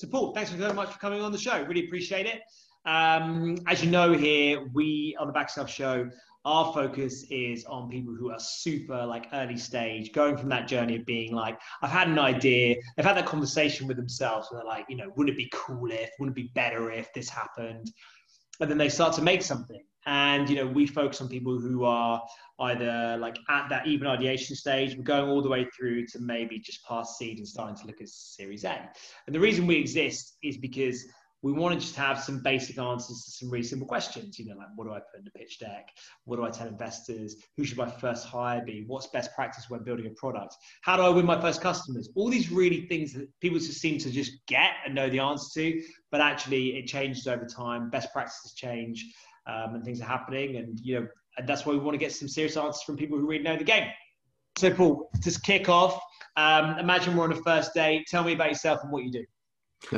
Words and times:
So, 0.00 0.08
Paul, 0.08 0.32
thanks 0.32 0.50
very 0.50 0.72
much 0.72 0.90
for 0.90 0.98
coming 0.98 1.20
on 1.20 1.30
the 1.30 1.36
show. 1.36 1.62
Really 1.64 1.84
appreciate 1.84 2.24
it. 2.24 2.40
Um, 2.86 3.58
as 3.66 3.84
you 3.84 3.90
know, 3.90 4.14
here 4.14 4.66
we 4.72 5.14
on 5.20 5.26
the 5.26 5.32
Back 5.34 5.50
Show, 5.68 6.08
our 6.46 6.72
focus 6.72 7.26
is 7.30 7.66
on 7.66 7.90
people 7.90 8.14
who 8.14 8.30
are 8.30 8.38
super 8.38 9.04
like 9.04 9.26
early 9.34 9.58
stage, 9.58 10.12
going 10.12 10.38
from 10.38 10.48
that 10.48 10.66
journey 10.66 10.96
of 10.96 11.04
being 11.04 11.34
like, 11.34 11.60
I've 11.82 11.90
had 11.90 12.08
an 12.08 12.18
idea, 12.18 12.76
they've 12.96 13.04
had 13.04 13.18
that 13.18 13.26
conversation 13.26 13.86
with 13.86 13.98
themselves, 13.98 14.48
and 14.50 14.58
they're 14.58 14.66
like, 14.66 14.86
you 14.88 14.96
know, 14.96 15.12
wouldn't 15.16 15.34
it 15.34 15.36
be 15.36 15.50
cool 15.52 15.90
if, 15.90 16.08
wouldn't 16.18 16.34
it 16.34 16.44
be 16.44 16.50
better 16.54 16.90
if 16.90 17.12
this 17.12 17.28
happened? 17.28 17.92
And 18.58 18.70
then 18.70 18.78
they 18.78 18.88
start 18.88 19.14
to 19.16 19.22
make 19.22 19.42
something. 19.42 19.82
And 20.06 20.48
you 20.48 20.56
know, 20.56 20.66
we 20.66 20.86
focus 20.86 21.20
on 21.20 21.28
people 21.28 21.58
who 21.58 21.84
are 21.84 22.22
either 22.60 23.16
like 23.18 23.38
at 23.48 23.68
that 23.68 23.86
even 23.86 24.06
ideation 24.06 24.56
stage, 24.56 24.96
we're 24.96 25.02
going 25.02 25.28
all 25.28 25.42
the 25.42 25.48
way 25.48 25.66
through 25.76 26.06
to 26.08 26.20
maybe 26.20 26.58
just 26.58 26.84
past 26.86 27.18
seed 27.18 27.38
and 27.38 27.46
starting 27.46 27.76
to 27.76 27.86
look 27.86 28.00
at 28.00 28.08
Series 28.08 28.64
A. 28.64 28.90
And 29.26 29.34
the 29.34 29.40
reason 29.40 29.66
we 29.66 29.76
exist 29.76 30.36
is 30.42 30.56
because 30.56 31.04
we 31.42 31.52
want 31.52 31.74
to 31.74 31.80
just 31.80 31.96
have 31.96 32.20
some 32.20 32.42
basic 32.42 32.78
answers 32.78 33.24
to 33.24 33.30
some 33.30 33.50
really 33.50 33.64
simple 33.64 33.86
questions. 33.86 34.38
You 34.38 34.46
know, 34.46 34.56
like 34.56 34.68
what 34.74 34.84
do 34.86 34.92
I 34.92 34.98
put 34.98 35.18
in 35.18 35.24
the 35.24 35.30
pitch 35.30 35.58
deck? 35.58 35.88
What 36.24 36.36
do 36.36 36.44
I 36.44 36.50
tell 36.50 36.68
investors? 36.68 37.36
Who 37.56 37.64
should 37.64 37.78
my 37.78 37.90
first 37.90 38.26
hire 38.26 38.62
be? 38.64 38.84
What's 38.86 39.06
best 39.06 39.34
practice 39.34 39.66
when 39.68 39.82
building 39.82 40.06
a 40.06 40.10
product? 40.10 40.54
How 40.82 40.96
do 40.96 41.02
I 41.02 41.08
win 41.08 41.24
my 41.24 41.40
first 41.40 41.62
customers? 41.62 42.10
All 42.14 42.28
these 42.28 42.50
really 42.50 42.86
things 42.86 43.14
that 43.14 43.28
people 43.40 43.58
just 43.58 43.80
seem 43.80 43.98
to 43.98 44.10
just 44.10 44.32
get 44.46 44.72
and 44.84 44.94
know 44.94 45.08
the 45.08 45.20
answer 45.20 45.60
to, 45.60 45.82
but 46.10 46.20
actually 46.20 46.76
it 46.76 46.86
changes 46.86 47.26
over 47.26 47.46
time. 47.46 47.88
Best 47.88 48.12
practices 48.12 48.52
change 48.54 49.06
um, 49.50 49.74
and 49.74 49.84
things 49.84 50.00
are 50.00 50.06
happening. 50.06 50.56
And, 50.56 50.78
you 50.80 51.00
know, 51.00 51.08
and 51.38 51.48
that's 51.48 51.66
why 51.66 51.72
we 51.72 51.78
want 51.78 51.94
to 51.94 51.98
get 51.98 52.12
some 52.12 52.28
serious 52.28 52.56
answers 52.56 52.82
from 52.82 52.96
people 52.96 53.18
who 53.18 53.26
really 53.26 53.42
know 53.42 53.56
the 53.56 53.64
game. 53.64 53.88
So, 54.56 54.72
Paul, 54.72 55.10
just 55.20 55.42
kick 55.42 55.68
off, 55.68 56.00
um, 56.36 56.78
imagine 56.78 57.16
we're 57.16 57.24
on 57.24 57.32
a 57.32 57.42
first 57.42 57.74
date. 57.74 58.06
Tell 58.08 58.24
me 58.24 58.32
about 58.32 58.48
yourself 58.48 58.80
and 58.82 58.92
what 58.92 59.04
you 59.04 59.12
do. 59.12 59.24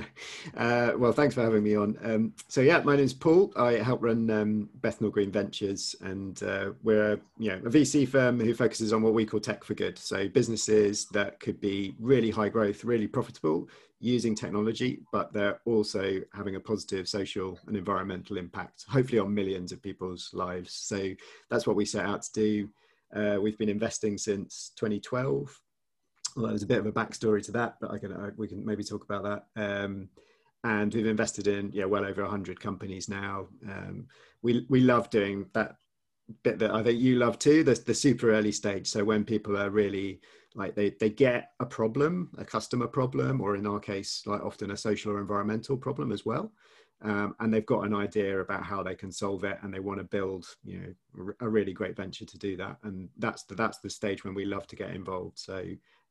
uh, 0.57 0.93
well, 0.96 1.12
thanks 1.12 1.34
for 1.34 1.43
having 1.43 1.62
me 1.62 1.74
on. 1.74 1.99
Um, 2.02 2.32
so 2.49 2.60
yeah, 2.60 2.80
my 2.85 2.95
name 2.95 3.04
is 3.04 3.13
Paul. 3.13 3.52
I 3.57 3.73
help 3.73 4.02
run 4.02 4.30
um, 4.30 4.68
Bethnal 4.76 5.10
Green 5.10 5.30
Ventures, 5.30 5.96
and 6.01 6.41
uh, 6.43 6.71
we're 6.82 7.15
a, 7.15 7.21
you 7.38 7.51
know 7.51 7.57
a 7.57 7.71
VC 7.71 8.07
firm 8.07 8.38
who 8.38 8.54
focuses 8.54 8.93
on 8.93 9.02
what 9.02 9.15
we 9.15 9.26
call 9.26 9.41
tech 9.41 9.65
for 9.65 9.74
good. 9.74 9.98
So 9.98 10.29
businesses 10.29 11.07
that 11.07 11.41
could 11.41 11.60
be 11.60 11.95
really 11.98 12.30
high 12.30 12.48
growth, 12.48 12.85
really 12.85 13.09
profitable 13.09 13.69
using 14.02 14.34
technology, 14.34 15.00
but 15.12 15.32
they're 15.32 15.60
also 15.64 16.20
having 16.34 16.56
a 16.56 16.60
positive 16.60 17.08
social 17.08 17.58
and 17.66 17.76
environmental 17.76 18.36
impact, 18.36 18.84
hopefully 18.88 19.18
on 19.18 19.32
millions 19.32 19.72
of 19.72 19.80
people's 19.80 20.30
lives. 20.34 20.74
So 20.74 21.10
that's 21.50 21.66
what 21.66 21.76
we 21.76 21.84
set 21.84 22.04
out 22.04 22.23
to 22.23 22.32
do. 22.32 22.68
Uh, 23.14 23.40
we've 23.40 23.58
been 23.58 23.68
investing 23.68 24.18
since 24.18 24.73
2012 24.76 25.58
well, 26.36 26.48
there's 26.48 26.62
a 26.62 26.66
bit 26.66 26.78
of 26.78 26.86
a 26.86 26.92
backstory 26.92 27.45
to 27.45 27.52
that, 27.52 27.76
but 27.80 27.90
I 27.90 27.98
can 27.98 28.12
uh, 28.12 28.30
we 28.36 28.48
can 28.48 28.64
maybe 28.64 28.84
talk 28.84 29.04
about 29.04 29.23
that. 29.54 29.84
Um, 29.84 30.08
and 30.64 30.95
we've 30.95 31.06
invested 31.06 31.46
in 31.46 31.70
yeah 31.73 31.84
well 31.84 32.04
over 32.04 32.23
100 32.23 32.60
companies 32.60 33.08
now. 33.08 33.48
Um, 33.68 34.06
we 34.42 34.66
we 34.68 34.80
love 34.80 35.10
doing 35.10 35.46
that 35.54 35.76
bit 36.42 36.58
that 36.60 36.73
I 36.73 36.82
think 36.82 37.00
you 37.00 37.16
love 37.16 37.38
too, 37.38 37.64
the 37.64 37.74
the 37.74 37.95
super 37.95 38.32
early 38.32 38.52
stage. 38.52 38.86
So 38.86 39.04
when 39.04 39.24
people 39.24 39.56
are 39.56 39.70
really 39.70 40.20
like 40.54 40.74
they 40.74 40.90
they 41.00 41.10
get 41.10 41.50
a 41.60 41.66
problem, 41.66 42.30
a 42.38 42.45
customer 42.45 42.86
problem, 42.86 43.40
or 43.40 43.56
in 43.56 43.66
our 43.66 43.80
case, 43.80 44.22
like 44.26 44.42
often 44.42 44.70
a 44.70 44.76
social 44.76 45.12
or 45.12 45.20
environmental 45.20 45.76
problem 45.76 46.12
as 46.12 46.24
well. 46.24 46.52
Um, 47.02 47.34
and 47.40 47.52
they've 47.52 47.66
got 47.66 47.84
an 47.84 47.95
idea 47.95 48.40
about 48.40 48.62
how 48.64 48.82
they 48.82 48.95
can 48.95 49.10
solve 49.10 49.42
it 49.42 49.58
and 49.62 49.74
they 49.74 49.80
want 49.80 49.98
to 49.98 50.04
build 50.04 50.46
you 50.64 50.78
know 50.78 51.32
a 51.40 51.48
really 51.48 51.73
great 51.73 51.96
venture 51.96 52.24
to 52.24 52.38
do 52.38 52.56
that 52.58 52.76
and 52.84 53.08
that's 53.18 53.42
the 53.42 53.56
that's 53.56 53.78
the 53.78 53.90
stage 53.90 54.23
when 54.24 54.34
we 54.34 54.45
love 54.45 54.68
to 54.68 54.76
get 54.76 54.90
involved 54.90 55.36
so 55.36 55.64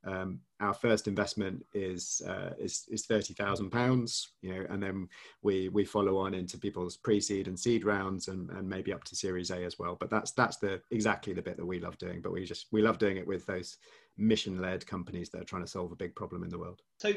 um, 0.03 0.39
our 0.59 0.73
first 0.73 1.07
investment 1.07 1.63
is 1.73 2.21
uh, 2.27 2.51
is, 2.59 2.85
is 2.89 3.05
thirty 3.05 3.33
thousand 3.33 3.69
pounds, 3.69 4.31
you 4.41 4.53
know, 4.53 4.65
and 4.69 4.81
then 4.81 5.07
we 5.41 5.69
we 5.69 5.85
follow 5.85 6.17
on 6.17 6.33
into 6.33 6.57
people's 6.57 6.97
pre-seed 6.97 7.47
and 7.47 7.59
seed 7.59 7.85
rounds, 7.85 8.27
and, 8.27 8.49
and 8.51 8.67
maybe 8.67 8.93
up 8.93 9.03
to 9.05 9.15
Series 9.15 9.51
A 9.51 9.63
as 9.63 9.77
well. 9.77 9.95
But 9.99 10.09
that's 10.09 10.31
that's 10.31 10.57
the 10.57 10.81
exactly 10.91 11.33
the 11.33 11.41
bit 11.41 11.57
that 11.57 11.65
we 11.65 11.79
love 11.79 11.97
doing. 11.97 12.21
But 12.21 12.31
we 12.31 12.45
just 12.45 12.67
we 12.71 12.81
love 12.81 12.97
doing 12.97 13.17
it 13.17 13.27
with 13.27 13.45
those 13.45 13.77
mission-led 14.17 14.85
companies 14.85 15.29
that 15.29 15.41
are 15.41 15.45
trying 15.45 15.63
to 15.63 15.69
solve 15.69 15.91
a 15.91 15.95
big 15.95 16.15
problem 16.15 16.43
in 16.43 16.49
the 16.49 16.59
world. 16.59 16.81
So, 16.97 17.13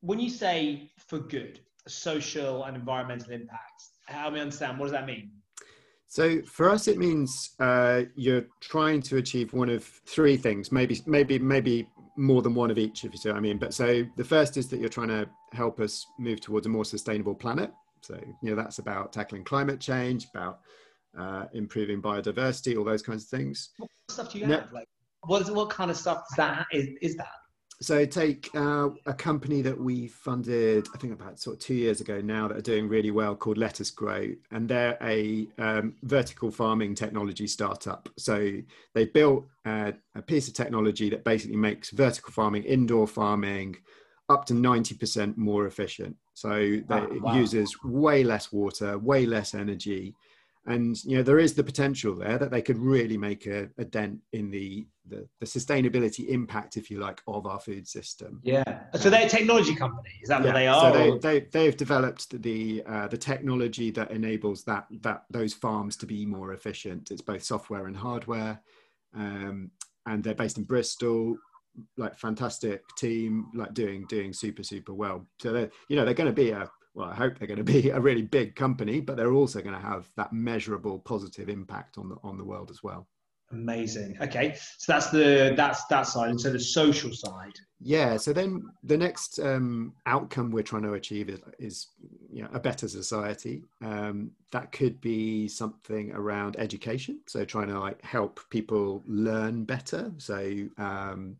when 0.00 0.20
you 0.20 0.30
say 0.30 0.90
for 0.98 1.18
good, 1.18 1.60
social 1.86 2.64
and 2.64 2.76
environmental 2.76 3.32
impact, 3.32 3.82
help 4.06 4.34
me 4.34 4.40
understand 4.40 4.78
what 4.78 4.86
does 4.86 4.92
that 4.92 5.06
mean? 5.06 5.30
So 6.10 6.40
for 6.42 6.70
us, 6.70 6.88
it 6.88 6.96
means 6.96 7.50
uh, 7.60 8.04
you're 8.16 8.46
trying 8.60 9.02
to 9.02 9.18
achieve 9.18 9.52
one 9.52 9.68
of 9.68 9.84
three 9.84 10.38
things, 10.38 10.72
maybe, 10.72 11.02
maybe, 11.04 11.38
maybe 11.38 11.86
more 12.18 12.42
than 12.42 12.54
one 12.54 12.70
of 12.70 12.78
each, 12.78 13.04
if 13.04 13.12
you 13.12 13.18
see 13.18 13.28
what 13.28 13.38
I 13.38 13.40
mean. 13.40 13.58
But 13.58 13.72
so 13.72 14.04
the 14.16 14.24
first 14.24 14.56
is 14.56 14.68
that 14.68 14.80
you're 14.80 14.88
trying 14.88 15.08
to 15.08 15.28
help 15.52 15.80
us 15.80 16.04
move 16.18 16.40
towards 16.40 16.66
a 16.66 16.68
more 16.68 16.84
sustainable 16.84 17.34
planet. 17.34 17.72
So 18.02 18.18
you 18.42 18.50
know 18.50 18.56
that's 18.56 18.78
about 18.78 19.12
tackling 19.12 19.44
climate 19.44 19.80
change, 19.80 20.26
about 20.34 20.60
uh, 21.18 21.46
improving 21.52 22.02
biodiversity, 22.02 22.76
all 22.76 22.84
those 22.84 23.02
kinds 23.02 23.24
of 23.24 23.30
things. 23.30 23.70
What 23.78 23.90
stuff 24.10 24.32
do 24.32 24.38
you 24.38 24.46
have? 24.46 24.72
Like, 24.72 24.88
what 25.22 25.42
is 25.42 25.50
what 25.50 25.70
kind 25.70 25.90
of 25.90 25.96
stuff 25.96 26.24
is 26.30 26.36
that? 26.36 26.66
Is, 26.72 26.88
is 27.00 27.16
that? 27.16 27.28
So 27.80 28.04
take 28.04 28.50
uh, 28.56 28.88
a 29.06 29.14
company 29.14 29.62
that 29.62 29.78
we 29.78 30.08
funded 30.08 30.88
i 30.94 30.98
think 30.98 31.12
about 31.12 31.38
sort 31.38 31.56
of 31.56 31.60
two 31.60 31.74
years 31.74 32.00
ago 32.00 32.20
now 32.20 32.48
that 32.48 32.56
are 32.56 32.62
doing 32.62 32.88
really 32.88 33.10
well 33.10 33.36
called 33.36 33.56
LettUs 33.56 33.94
Grow 33.94 34.30
and 34.50 34.68
they're 34.68 34.98
a 35.00 35.46
um, 35.58 35.94
vertical 36.02 36.50
farming 36.50 36.94
technology 36.94 37.46
startup 37.46 38.08
so 38.16 38.52
they 38.94 39.06
built 39.06 39.46
a, 39.64 39.94
a 40.16 40.22
piece 40.22 40.48
of 40.48 40.54
technology 40.54 41.08
that 41.10 41.24
basically 41.24 41.56
makes 41.56 41.90
vertical 41.90 42.32
farming 42.32 42.64
indoor 42.64 43.06
farming 43.06 43.76
up 44.28 44.44
to 44.46 44.54
90% 44.54 45.36
more 45.36 45.66
efficient 45.66 46.16
so 46.34 46.80
that 46.88 47.08
oh, 47.10 47.18
wow. 47.20 47.34
uses 47.34 47.76
way 47.84 48.24
less 48.24 48.52
water 48.52 48.98
way 48.98 49.24
less 49.24 49.54
energy 49.54 50.14
and 50.68 51.02
you 51.04 51.16
know 51.16 51.22
there 51.22 51.38
is 51.38 51.54
the 51.54 51.64
potential 51.64 52.14
there 52.14 52.36
that 52.36 52.50
they 52.50 52.60
could 52.60 52.78
really 52.78 53.16
make 53.16 53.46
a, 53.46 53.68
a 53.78 53.84
dent 53.84 54.18
in 54.32 54.50
the, 54.50 54.86
the, 55.06 55.26
the 55.40 55.46
sustainability 55.46 56.28
impact 56.28 56.76
if 56.76 56.90
you 56.90 57.00
like 57.00 57.22
of 57.26 57.46
our 57.46 57.58
food 57.58 57.88
system. 57.88 58.40
Yeah. 58.42 58.80
So 58.94 59.08
they're 59.08 59.26
a 59.26 59.28
technology 59.28 59.74
company? 59.74 60.10
Is 60.22 60.28
that 60.28 60.40
yeah. 60.40 60.46
what 60.46 60.54
they 60.54 60.66
are 60.66 60.92
so 60.92 61.18
they, 61.18 61.40
they, 61.40 61.46
they've 61.52 61.76
developed 61.76 62.42
the 62.42 62.82
uh, 62.86 63.08
the 63.08 63.16
technology 63.16 63.90
that 63.92 64.10
enables 64.10 64.62
that 64.64 64.86
that 65.00 65.24
those 65.30 65.54
farms 65.54 65.96
to 65.98 66.06
be 66.06 66.26
more 66.26 66.52
efficient. 66.52 67.10
It's 67.10 67.22
both 67.22 67.42
software 67.42 67.86
and 67.86 67.96
hardware. 67.96 68.60
Um, 69.14 69.70
and 70.06 70.22
they're 70.22 70.34
based 70.34 70.58
in 70.58 70.64
bristol. 70.64 71.36
Like 71.96 72.18
fantastic 72.18 72.82
team 72.96 73.46
like 73.54 73.72
doing 73.72 74.04
doing 74.08 74.32
super 74.32 74.64
super 74.64 74.92
well. 74.92 75.26
So 75.40 75.52
they're 75.52 75.70
you 75.88 75.96
know 75.96 76.04
they're 76.04 76.12
going 76.12 76.28
to 76.28 76.32
be 76.32 76.50
a 76.50 76.68
well, 76.98 77.08
I 77.08 77.14
hope 77.14 77.38
they're 77.38 77.46
going 77.46 77.64
to 77.64 77.64
be 77.64 77.90
a 77.90 78.00
really 78.00 78.22
big 78.22 78.56
company, 78.56 79.00
but 79.00 79.16
they're 79.16 79.32
also 79.32 79.62
going 79.62 79.74
to 79.74 79.80
have 79.80 80.08
that 80.16 80.32
measurable 80.32 80.98
positive 80.98 81.48
impact 81.48 81.96
on 81.96 82.08
the 82.08 82.16
on 82.24 82.36
the 82.36 82.44
world 82.44 82.70
as 82.70 82.82
well. 82.82 83.06
Amazing. 83.52 84.18
Okay, 84.20 84.56
so 84.76 84.92
that's 84.92 85.08
the 85.10 85.54
that's 85.56 85.84
that 85.86 86.02
side, 86.02 86.30
and 86.30 86.40
so 86.40 86.50
the 86.50 86.58
social 86.58 87.12
side. 87.12 87.54
Yeah. 87.80 88.16
So 88.16 88.32
then 88.32 88.64
the 88.82 88.96
next 88.96 89.38
um, 89.38 89.94
outcome 90.06 90.50
we're 90.50 90.64
trying 90.64 90.82
to 90.82 90.94
achieve 90.94 91.30
is, 91.30 91.40
is 91.60 91.86
you 92.30 92.42
know, 92.42 92.48
a 92.52 92.58
better 92.58 92.88
society. 92.88 93.62
Um, 93.80 94.32
that 94.50 94.72
could 94.72 95.00
be 95.00 95.46
something 95.46 96.12
around 96.12 96.56
education. 96.58 97.20
So 97.26 97.44
trying 97.44 97.68
to 97.68 97.78
like 97.78 98.02
help 98.02 98.40
people 98.50 99.04
learn 99.06 99.64
better. 99.64 100.12
So 100.18 100.68
um, 100.76 101.36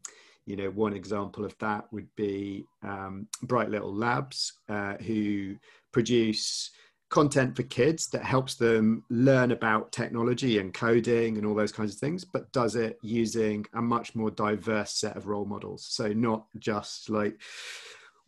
you 0.49 0.57
know, 0.57 0.71
one 0.71 0.95
example 0.95 1.45
of 1.45 1.55
that 1.59 1.85
would 1.93 2.09
be 2.17 2.65
um, 2.83 3.29
Bright 3.43 3.69
Little 3.69 3.95
Labs, 3.95 4.55
uh, 4.71 4.95
who 4.95 5.57
produce 5.93 6.71
content 7.11 7.55
for 7.55 7.65
kids 7.65 8.09
that 8.09 8.25
helps 8.25 8.55
them 8.55 9.05
learn 9.11 9.53
about 9.53 9.93
technology 9.93 10.59
and 10.59 10.73
coding 10.73 11.37
and 11.37 11.47
all 11.47 11.55
those 11.55 11.73
kinds 11.73 11.93
of 11.93 12.01
things, 12.01 12.25
but 12.25 12.51
does 12.53 12.77
it 12.77 12.99
using 13.03 13.67
a 13.75 13.83
much 13.83 14.15
more 14.15 14.31
diverse 14.31 14.95
set 14.95 15.17
of 15.19 15.27
role 15.27 15.45
models. 15.45 15.87
So 15.91 16.15
not 16.15 16.47
just 16.59 17.11
like 17.11 17.39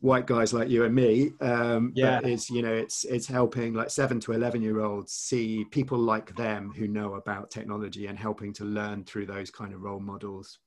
white 0.00 0.26
guys 0.26 0.54
like 0.54 0.70
you 0.70 0.84
and 0.84 0.94
me 0.94 1.30
um 1.42 1.92
yeah 1.94 2.18
but 2.22 2.30
it's 2.30 2.48
you 2.48 2.62
know 2.62 2.72
it's 2.72 3.04
it's 3.04 3.26
helping 3.26 3.74
like 3.74 3.90
7 3.90 4.18
to 4.20 4.32
11 4.32 4.62
year 4.62 4.80
olds 4.80 5.12
see 5.12 5.66
people 5.70 5.98
like 5.98 6.34
them 6.36 6.72
who 6.74 6.88
know 6.88 7.16
about 7.16 7.50
technology 7.50 8.06
and 8.06 8.18
helping 8.18 8.50
to 8.54 8.64
learn 8.64 9.04
through 9.04 9.26
those 9.26 9.50
kind 9.50 9.74
of 9.74 9.82
role 9.82 10.00
models 10.00 10.58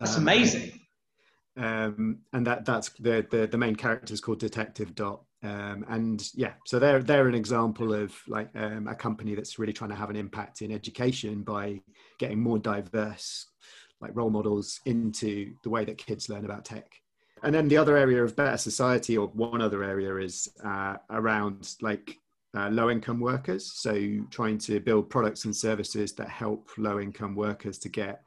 that's 0.00 0.16
um, 0.16 0.22
amazing. 0.22 0.80
Um, 1.56 2.18
and 2.32 2.46
that 2.46 2.64
that's 2.64 2.90
the, 2.90 3.26
the 3.30 3.46
the 3.46 3.58
main 3.58 3.76
character 3.76 4.12
is 4.12 4.20
called 4.20 4.40
Detective 4.40 4.94
Dot. 4.94 5.22
Um, 5.42 5.84
and 5.88 6.28
yeah, 6.34 6.54
so 6.66 6.78
they're 6.78 7.02
they're 7.02 7.28
an 7.28 7.34
example 7.34 7.94
of 7.94 8.14
like 8.26 8.50
um, 8.54 8.88
a 8.88 8.94
company 8.94 9.34
that's 9.34 9.58
really 9.58 9.72
trying 9.72 9.90
to 9.90 9.96
have 9.96 10.10
an 10.10 10.16
impact 10.16 10.62
in 10.62 10.72
education 10.72 11.42
by 11.42 11.80
getting 12.18 12.42
more 12.42 12.58
diverse 12.58 13.46
like 14.00 14.14
role 14.14 14.30
models 14.30 14.80
into 14.84 15.54
the 15.62 15.70
way 15.70 15.84
that 15.84 15.98
kids 15.98 16.28
learn 16.28 16.44
about 16.44 16.64
tech. 16.64 16.92
And 17.42 17.54
then 17.54 17.68
the 17.68 17.76
other 17.76 17.96
area 17.96 18.22
of 18.22 18.36
better 18.36 18.56
society, 18.56 19.16
or 19.16 19.28
one 19.28 19.60
other 19.60 19.82
area, 19.84 20.16
is 20.16 20.48
uh, 20.64 20.96
around 21.10 21.74
like 21.80 22.18
uh, 22.56 22.70
low 22.70 22.90
income 22.90 23.20
workers. 23.20 23.72
So 23.74 23.94
trying 24.30 24.58
to 24.58 24.80
build 24.80 25.10
products 25.10 25.44
and 25.44 25.54
services 25.54 26.12
that 26.14 26.28
help 26.28 26.70
low 26.78 26.98
income 26.98 27.34
workers 27.34 27.78
to 27.80 27.88
get 27.88 28.22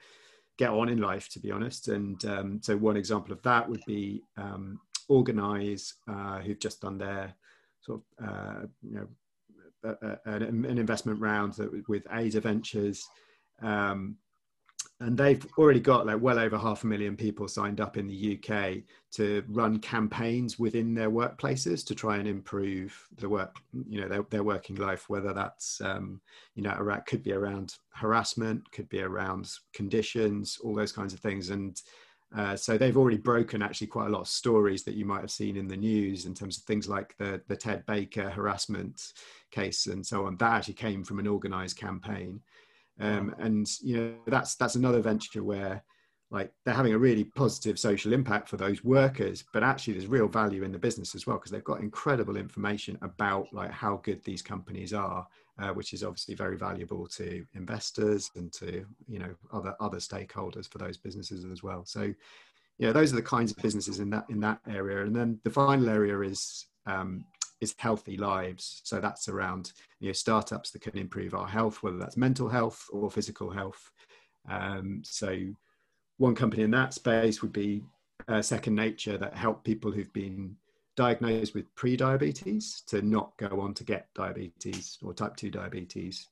get 0.60 0.70
on 0.70 0.90
in 0.90 1.00
life, 1.00 1.30
to 1.30 1.40
be 1.40 1.52
honest. 1.52 1.88
And 1.88 2.24
um, 2.26 2.60
so 2.62 2.76
one 2.76 2.98
example 2.98 3.32
of 3.32 3.42
that 3.44 3.68
would 3.68 3.84
be 3.88 4.22
um, 4.38 4.80
Organise, 5.08 5.96
uh, 6.08 6.40
who've 6.40 6.60
just 6.60 6.82
done 6.82 7.00
their 7.00 7.34
sort 7.82 8.02
of 8.20 8.28
uh, 8.28 8.68
you 8.84 8.96
know 8.96 9.08
a, 9.84 10.30
a, 10.30 10.34
an, 10.36 10.66
investment 10.66 11.20
round 11.20 11.56
with 11.88 12.06
Ada 12.12 12.42
Ventures. 12.42 13.04
Um, 13.60 14.18
and 15.02 15.18
they've 15.18 15.46
already 15.58 15.80
got 15.80 16.06
like 16.06 16.22
well 16.22 16.38
over 16.38 16.58
half 16.58 16.84
a 16.84 16.88
million 16.88 17.16
people 17.16 17.48
signed 17.48 17.80
up 17.80 17.96
in 17.96 18.06
the 18.06 18.38
UK 18.38 18.84
to 19.12 19.44
run 19.48 19.80
campaigns 19.80 20.60
within 20.60 20.94
their 20.94 21.10
workplaces 21.10 21.86
to 21.86 21.96
try 21.96 22.18
and 22.18 22.28
improve 22.28 23.08
the 23.18 23.30
work, 23.30 23.56
you 23.88 24.02
know, 24.02 24.10
their, 24.10 24.24
their 24.24 24.44
working 24.44 24.76
life. 24.76 25.10
Whether 25.10 25.34
that's 25.34 25.80
um, 25.80 26.20
you 26.56 26.64
know, 26.64 26.76
around, 26.78 27.06
could 27.06 27.24
be 27.24 27.32
around 27.32 27.76
harassment, 27.92 28.70
could 28.72 28.90
be 28.90 29.02
around 29.02 29.50
conditions, 29.74 30.60
all 30.62 30.76
those 30.76 30.92
kinds 30.92 31.14
of 31.14 31.22
things. 31.22 31.50
And 31.50 31.82
uh, 32.36 32.58
so 32.58 32.78
they've 32.78 32.98
already 32.98 33.18
broken 33.18 33.62
actually 33.62 33.88
quite 33.88 34.08
a 34.08 34.12
lot 34.12 34.22
of 34.22 34.28
stories 34.28 34.84
that 34.84 34.96
you 34.96 35.06
might 35.06 35.22
have 35.22 35.32
seen 35.32 35.56
in 35.56 35.68
the 35.68 35.78
news 35.78 36.26
in 36.26 36.36
terms 36.36 36.58
of 36.58 36.64
things 36.64 36.90
like 36.90 37.16
the 37.18 37.42
the 37.48 37.56
Ted 37.56 37.86
Baker 37.86 38.30
harassment 38.30 39.14
case 39.50 39.88
and 39.88 40.06
so 40.06 40.26
on. 40.26 40.36
That 40.38 40.56
actually 40.56 40.74
came 40.74 41.06
from 41.06 41.20
an 41.20 41.28
organised 41.28 41.78
campaign. 41.78 42.42
Um, 43.00 43.36
and 43.40 43.68
you 43.82 43.98
know 43.98 44.14
that's 44.28 44.56
that's 44.56 44.76
another 44.76 45.02
venture 45.02 45.44
where 45.44 45.84
like 46.32 46.52
they're 46.64 46.74
having 46.76 46.94
a 46.94 46.98
really 46.98 47.24
positive 47.24 47.80
social 47.80 48.14
impact 48.14 48.50
for 48.50 48.58
those 48.58 48.84
workers 48.84 49.44
but 49.52 49.64
actually 49.64 49.94
there's 49.94 50.06
real 50.06 50.28
value 50.28 50.64
in 50.64 50.72
the 50.72 50.78
business 50.78 51.16
as 51.16 51.26
well 51.26 51.38
because 51.38 51.50
they've 51.50 51.64
got 51.64 51.80
incredible 51.80 52.36
information 52.36 53.00
about 53.02 53.48
like 53.52 53.72
how 53.72 54.00
good 54.04 54.24
these 54.26 54.44
companies 54.44 54.94
are 54.94 55.26
uh, 55.60 55.74
which 55.74 55.94
is 55.94 56.04
obviously 56.04 56.36
very 56.36 56.58
valuable 56.58 57.08
to 57.08 57.46
investors 57.54 58.32
and 58.36 58.52
to 58.54 58.86
you 59.08 59.20
know 59.20 59.34
other 59.52 59.76
other 59.80 59.98
stakeholders 59.98 60.70
for 60.70 60.78
those 60.78 60.98
businesses 60.98 61.46
as 61.46 61.62
well. 61.62 61.86
So 61.86 62.04
you 62.04 62.88
know 62.88 62.94
those 62.94 63.12
are 63.12 63.18
the 63.18 63.22
kinds 63.22 63.52
of 63.52 63.58
businesses 63.58 64.00
in 64.00 64.10
that 64.12 64.26
in 64.30 64.40
that 64.40 64.60
area. 64.68 65.04
And 65.04 65.16
then 65.16 65.40
the 65.44 65.50
final 65.50 65.90
area 65.90 66.20
is 66.22 66.68
um, 66.86 67.26
is 67.62 67.76
healthy 67.78 68.18
lives. 68.18 68.82
So 68.84 69.00
that's 69.00 69.30
around 69.30 69.74
you 70.00 70.08
know 70.08 70.14
startups 70.14 70.72
that 70.72 70.82
can 70.82 70.98
improve 70.98 71.34
our 71.34 71.48
health, 71.48 71.84
whether 71.84 71.98
that's 71.98 72.18
mental 72.18 72.50
health 72.50 72.88
or 72.92 73.10
physical 73.12 73.50
health. 73.50 73.92
Um, 74.50 75.02
so 75.04 75.38
one 76.18 76.36
company 76.36 76.64
in 76.64 76.72
that 76.72 76.94
space 76.94 77.42
would 77.42 77.54
be 77.54 77.84
uh, 78.28 78.42
Second 78.42 78.76
Nature 78.76 79.18
that 79.18 79.36
help 79.36 79.64
people 79.64 79.92
who've 79.92 80.12
been 80.14 80.56
diagnosed 80.96 81.56
with 81.56 81.74
pre-diabetes 81.76 82.84
to 82.88 83.02
not 83.02 83.32
go 83.38 83.62
on 83.62 83.74
to 83.74 83.86
get 83.86 84.08
diabetes 84.14 84.98
or 85.02 85.14
type 85.14 85.36
2 85.38 85.50
diabetes. 85.50 86.28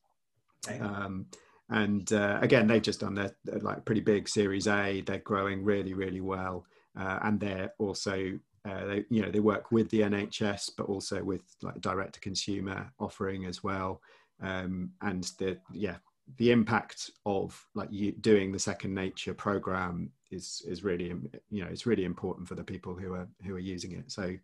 Um, 0.80 1.26
and 1.70 2.12
uh, 2.12 2.38
again, 2.42 2.66
they've 2.66 2.82
just 2.82 3.00
done 3.00 3.14
their, 3.14 3.34
their, 3.44 3.60
like 3.60 3.84
pretty 3.84 4.00
big 4.00 4.28
Series 4.28 4.66
A. 4.66 5.02
They're 5.02 5.18
growing 5.18 5.64
really, 5.64 5.94
really 5.94 6.20
well, 6.20 6.66
uh, 6.98 7.18
and 7.22 7.40
they're 7.40 7.72
also 7.78 8.38
uh, 8.64 8.86
they, 8.86 9.04
you 9.10 9.22
know, 9.22 9.30
they 9.30 9.40
work 9.40 9.70
with 9.70 9.88
the 9.90 10.00
NHS, 10.00 10.70
but 10.76 10.86
also 10.86 11.22
with 11.22 11.42
like 11.62 11.80
direct 11.80 12.14
to 12.14 12.20
consumer 12.20 12.90
offering 12.98 13.46
as 13.46 13.62
well. 13.62 14.00
Um, 14.40 14.92
and 15.02 15.24
the 15.38 15.58
yeah, 15.72 15.96
the 16.36 16.50
impact 16.50 17.10
of 17.26 17.64
like 17.74 17.88
you 17.90 18.12
doing 18.12 18.52
the 18.52 18.58
Second 18.58 18.94
Nature 18.94 19.34
program 19.34 20.10
is 20.30 20.62
is 20.66 20.84
really 20.84 21.14
you 21.50 21.64
know 21.64 21.68
it's 21.70 21.86
really 21.86 22.04
important 22.04 22.46
for 22.46 22.54
the 22.54 22.64
people 22.64 22.94
who 22.94 23.14
are 23.14 23.28
who 23.44 23.54
are 23.54 23.60
using 23.60 23.92
it. 23.92 24.10
So 24.10 24.34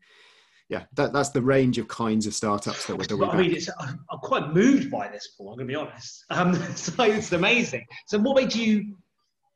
yeah, 0.69 0.85
that, 0.95 1.13
that's 1.13 1.29
the 1.29 1.43
range 1.43 1.77
of 1.77 1.89
kinds 1.89 2.27
of 2.27 2.35
startups 2.35 2.87
that 2.87 2.97
we're. 2.97 3.29
I 3.29 3.37
mean, 3.37 3.57
I'm, 3.79 4.01
I'm 4.11 4.19
quite 4.21 4.55
moved 4.55 4.91
by 4.91 5.09
this, 5.09 5.29
Paul. 5.37 5.51
I'm 5.51 5.57
going 5.57 5.69
to 5.69 5.73
be 5.73 5.77
honest. 5.77 6.25
Um, 6.31 6.55
so 6.75 7.03
it's 7.03 7.33
amazing. 7.33 7.85
So, 8.07 8.19
what 8.19 8.37
made 8.37 8.55
you 8.55 8.97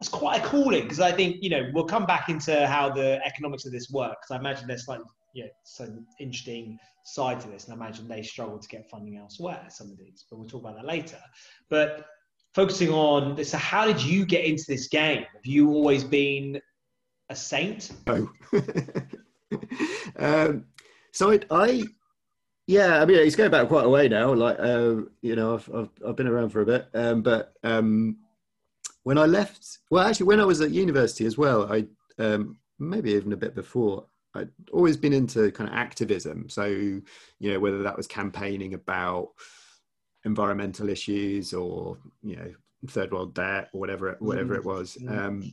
that's 0.01 0.09
quite 0.09 0.41
a 0.41 0.47
calling 0.47 0.83
because 0.83 1.01
I 1.01 1.13
think 1.13 1.39
you 1.41 1.51
know 1.51 1.71
we'll 1.73 1.85
come 1.85 2.07
back 2.07 2.29
into 2.29 2.67
how 2.67 2.91
the 2.91 3.21
economics 3.25 3.67
of 3.67 3.73
this 3.73 3.91
work 3.91 4.17
because 4.21 4.31
I 4.31 4.39
imagine 4.39 4.69
there's 4.69 4.87
like 4.87 5.01
you 5.35 5.45
know 5.45 5.51
some 5.65 6.07
interesting 6.21 6.79
side 7.05 7.41
to 7.41 7.49
this, 7.49 7.65
and 7.65 7.73
I 7.73 7.77
imagine 7.77 8.07
they 8.07 8.23
struggle 8.23 8.59
to 8.59 8.69
get 8.69 8.89
funding 8.91 9.17
elsewhere. 9.17 9.65
Some 9.69 9.91
of 9.91 9.99
these, 9.99 10.25
but 10.31 10.39
we'll 10.39 10.49
talk 10.49 10.63
about 10.63 10.77
that 10.77 10.87
later. 10.87 11.19
But 11.69 12.07
focusing 12.55 12.91
on 12.91 13.35
this, 13.35 13.51
so 13.51 13.59
how 13.59 13.87
did 13.87 14.03
you 14.03 14.25
get 14.25 14.45
into 14.45 14.65
this 14.69 14.89
game? 14.89 15.25
Have 15.35 15.47
you 15.47 15.71
always 15.71 16.05
been 16.05 16.61
a 17.29 17.37
saint? 17.37 17.91
Oh, 18.07 18.31
um, 20.19 20.65
so 21.13 21.33
I, 21.33 21.41
I 21.51 21.85
yeah, 22.67 23.01
I 23.01 23.07
mean, 23.07 23.19
it's 23.19 23.35
going 23.35 23.51
back 23.51 23.67
quite 23.69 23.87
a 23.87 23.89
way 23.89 24.09
now. 24.09 24.33
Like, 24.35 24.59
uh, 24.61 24.97
you 25.23 25.35
know, 25.35 25.55
I've, 25.55 25.71
I've, 25.75 25.91
I've 26.07 26.17
been 26.17 26.29
around 26.29 26.51
for 26.51 26.61
a 26.61 26.67
bit, 26.67 26.89
um, 26.93 27.23
but 27.23 27.55
um, 27.65 28.19
when 29.05 29.19
I 29.19 29.27
left, 29.27 29.79
well, 29.91 30.07
actually, 30.07 30.27
when 30.27 30.41
I 30.41 30.45
was 30.45 30.61
at 30.61 30.71
university 30.71 31.27
as 31.27 31.39
well, 31.39 31.73
I 31.73 31.87
um, 32.19 32.59
maybe 32.79 33.13
even 33.13 33.33
a 33.33 33.37
bit 33.37 33.55
before, 33.55 34.07
I'd 34.35 34.51
always 34.73 34.97
been 34.97 35.13
into 35.13 35.51
kind 35.53 35.69
of 35.69 35.77
activism. 35.77 36.49
So, 36.49 36.67
you 36.67 37.03
know, 37.41 37.59
whether 37.59 37.83
that 37.83 37.97
was 37.97 38.07
campaigning 38.07 38.75
about 38.75 39.31
environmental 40.25 40.89
issues 40.89 41.53
or 41.55 41.97
you 42.23 42.37
know 42.37 42.53
third 42.89 43.13
world 43.13 43.35
debt 43.35 43.69
or 43.73 43.81
whatever 43.81 44.17
whatever 44.21 44.55
it 44.55 44.65
was. 44.65 44.97
Mm-hmm. 45.01 45.19
Um, 45.19 45.53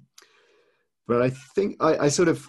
but 1.07 1.21
I 1.21 1.29
think 1.29 1.77
I, 1.79 1.97
I 1.97 2.07
sort 2.09 2.27
of 2.27 2.47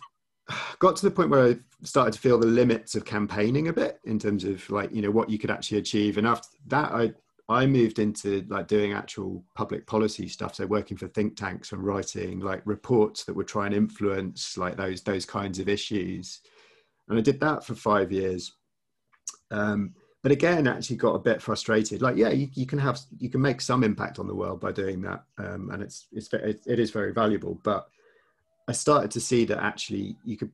got 0.78 0.96
to 0.96 1.06
the 1.06 1.10
point 1.10 1.30
where 1.30 1.46
I 1.46 1.56
started 1.82 2.12
to 2.14 2.20
feel 2.20 2.38
the 2.38 2.46
limits 2.46 2.94
of 2.94 3.04
campaigning 3.04 3.68
a 3.68 3.72
bit 3.72 4.00
in 4.04 4.18
terms 4.18 4.44
of 4.44 4.68
like 4.70 4.92
you 4.92 5.02
know 5.02 5.10
what 5.10 5.30
you 5.30 5.38
could 5.38 5.50
actually 5.50 5.78
achieve. 5.78 6.18
And 6.18 6.26
after 6.26 6.48
that, 6.66 6.92
I 6.92 7.12
I 7.48 7.66
moved 7.66 8.00
into 8.00 8.44
like 8.48 8.66
doing 8.66 8.92
actual 8.92 9.44
public 9.54 9.86
policy 9.86 10.26
stuff, 10.26 10.56
so 10.56 10.66
working 10.66 10.96
for 10.96 11.06
think 11.08 11.36
tanks 11.36 11.72
and 11.72 11.84
writing 11.84 12.40
like 12.40 12.62
reports 12.64 13.24
that 13.24 13.34
would 13.34 13.46
try 13.46 13.66
and 13.66 13.74
influence 13.74 14.58
like 14.58 14.76
those 14.76 15.02
those 15.02 15.24
kinds 15.24 15.58
of 15.58 15.68
issues. 15.68 16.40
And 17.08 17.18
I 17.18 17.22
did 17.22 17.38
that 17.40 17.64
for 17.64 17.74
five 17.74 18.10
years. 18.10 18.52
Um, 19.52 19.94
but 20.24 20.32
again, 20.32 20.66
actually 20.66 20.96
got 20.96 21.14
a 21.14 21.20
bit 21.20 21.40
frustrated. 21.40 22.02
Like, 22.02 22.16
yeah, 22.16 22.30
you, 22.30 22.48
you, 22.54 22.66
can 22.66 22.80
have 22.80 22.98
you 23.16 23.30
can 23.30 23.40
make 23.40 23.60
some 23.60 23.84
impact 23.84 24.18
on 24.18 24.26
the 24.26 24.34
world 24.34 24.60
by 24.60 24.72
doing 24.72 25.00
that, 25.02 25.22
um, 25.38 25.70
and 25.70 25.80
it's 25.84 26.08
it's 26.10 26.28
it 26.32 26.80
is 26.80 26.90
very 26.90 27.12
valuable. 27.12 27.60
But 27.62 27.86
I 28.66 28.72
started 28.72 29.12
to 29.12 29.20
see 29.20 29.44
that 29.44 29.62
actually 29.62 30.16
you 30.24 30.36
could 30.36 30.50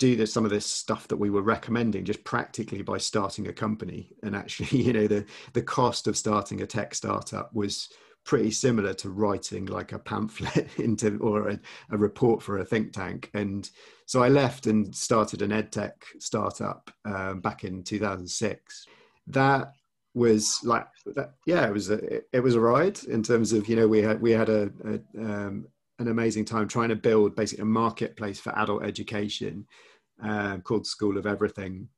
do 0.00 0.16
this, 0.16 0.32
some 0.32 0.44
of 0.44 0.50
this 0.50 0.66
stuff 0.66 1.06
that 1.08 1.18
we 1.18 1.30
were 1.30 1.42
recommending 1.42 2.04
just 2.04 2.24
practically 2.24 2.82
by 2.82 2.98
starting 2.98 3.46
a 3.46 3.52
company. 3.52 4.10
And 4.24 4.34
actually 4.34 4.82
you 4.82 4.92
know 4.92 5.06
the 5.06 5.24
the 5.52 5.62
cost 5.62 6.08
of 6.08 6.16
starting 6.16 6.62
a 6.62 6.66
tech 6.66 6.94
startup 6.96 7.54
was 7.54 7.88
pretty 8.24 8.50
similar 8.50 8.92
to 8.92 9.10
writing 9.10 9.66
like 9.66 9.92
a 9.92 9.98
pamphlet 9.98 10.68
into 10.78 11.18
or 11.18 11.50
a, 11.50 11.60
a 11.90 11.96
report 11.96 12.42
for 12.42 12.58
a 12.58 12.64
think 12.64 12.92
tank. 12.92 13.30
And 13.34 13.70
so 14.06 14.24
i 14.24 14.28
left 14.28 14.66
and 14.66 14.92
started 14.92 15.40
an 15.40 15.50
edtech 15.52 15.92
startup 16.18 16.90
um, 17.04 17.40
back 17.40 17.62
in 17.62 17.84
2006 17.84 18.86
that 19.28 19.72
was 20.14 20.58
like 20.64 20.88
that, 21.14 21.34
yeah 21.46 21.64
it 21.64 21.72
was 21.72 21.90
a 21.90 22.20
it 22.36 22.40
was 22.40 22.56
a 22.56 22.60
ride 22.60 22.98
in 23.04 23.22
terms 23.22 23.52
of 23.52 23.68
you 23.68 23.76
know 23.76 23.86
we 23.86 24.02
had 24.02 24.20
we 24.20 24.32
had 24.32 24.48
a, 24.48 24.68
a 24.84 25.22
um, 25.22 25.64
an 26.00 26.08
amazing 26.08 26.44
time 26.44 26.66
trying 26.66 26.88
to 26.88 26.96
build 26.96 27.36
basically 27.36 27.62
a 27.62 27.66
marketplace 27.66 28.40
for 28.40 28.58
adult 28.58 28.82
education 28.82 29.64
uh, 30.22 30.58
called 30.58 30.86
School 30.86 31.18
of 31.18 31.26
Everything, 31.26 31.88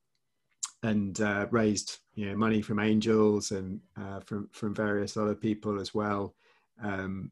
and 0.82 1.20
uh, 1.20 1.46
raised 1.50 1.98
you 2.14 2.28
know 2.28 2.36
money 2.36 2.62
from 2.62 2.78
angels 2.78 3.50
and 3.52 3.80
uh, 4.00 4.20
from 4.20 4.48
from 4.52 4.74
various 4.74 5.16
other 5.16 5.34
people 5.34 5.80
as 5.80 5.94
well, 5.94 6.34
um, 6.82 7.30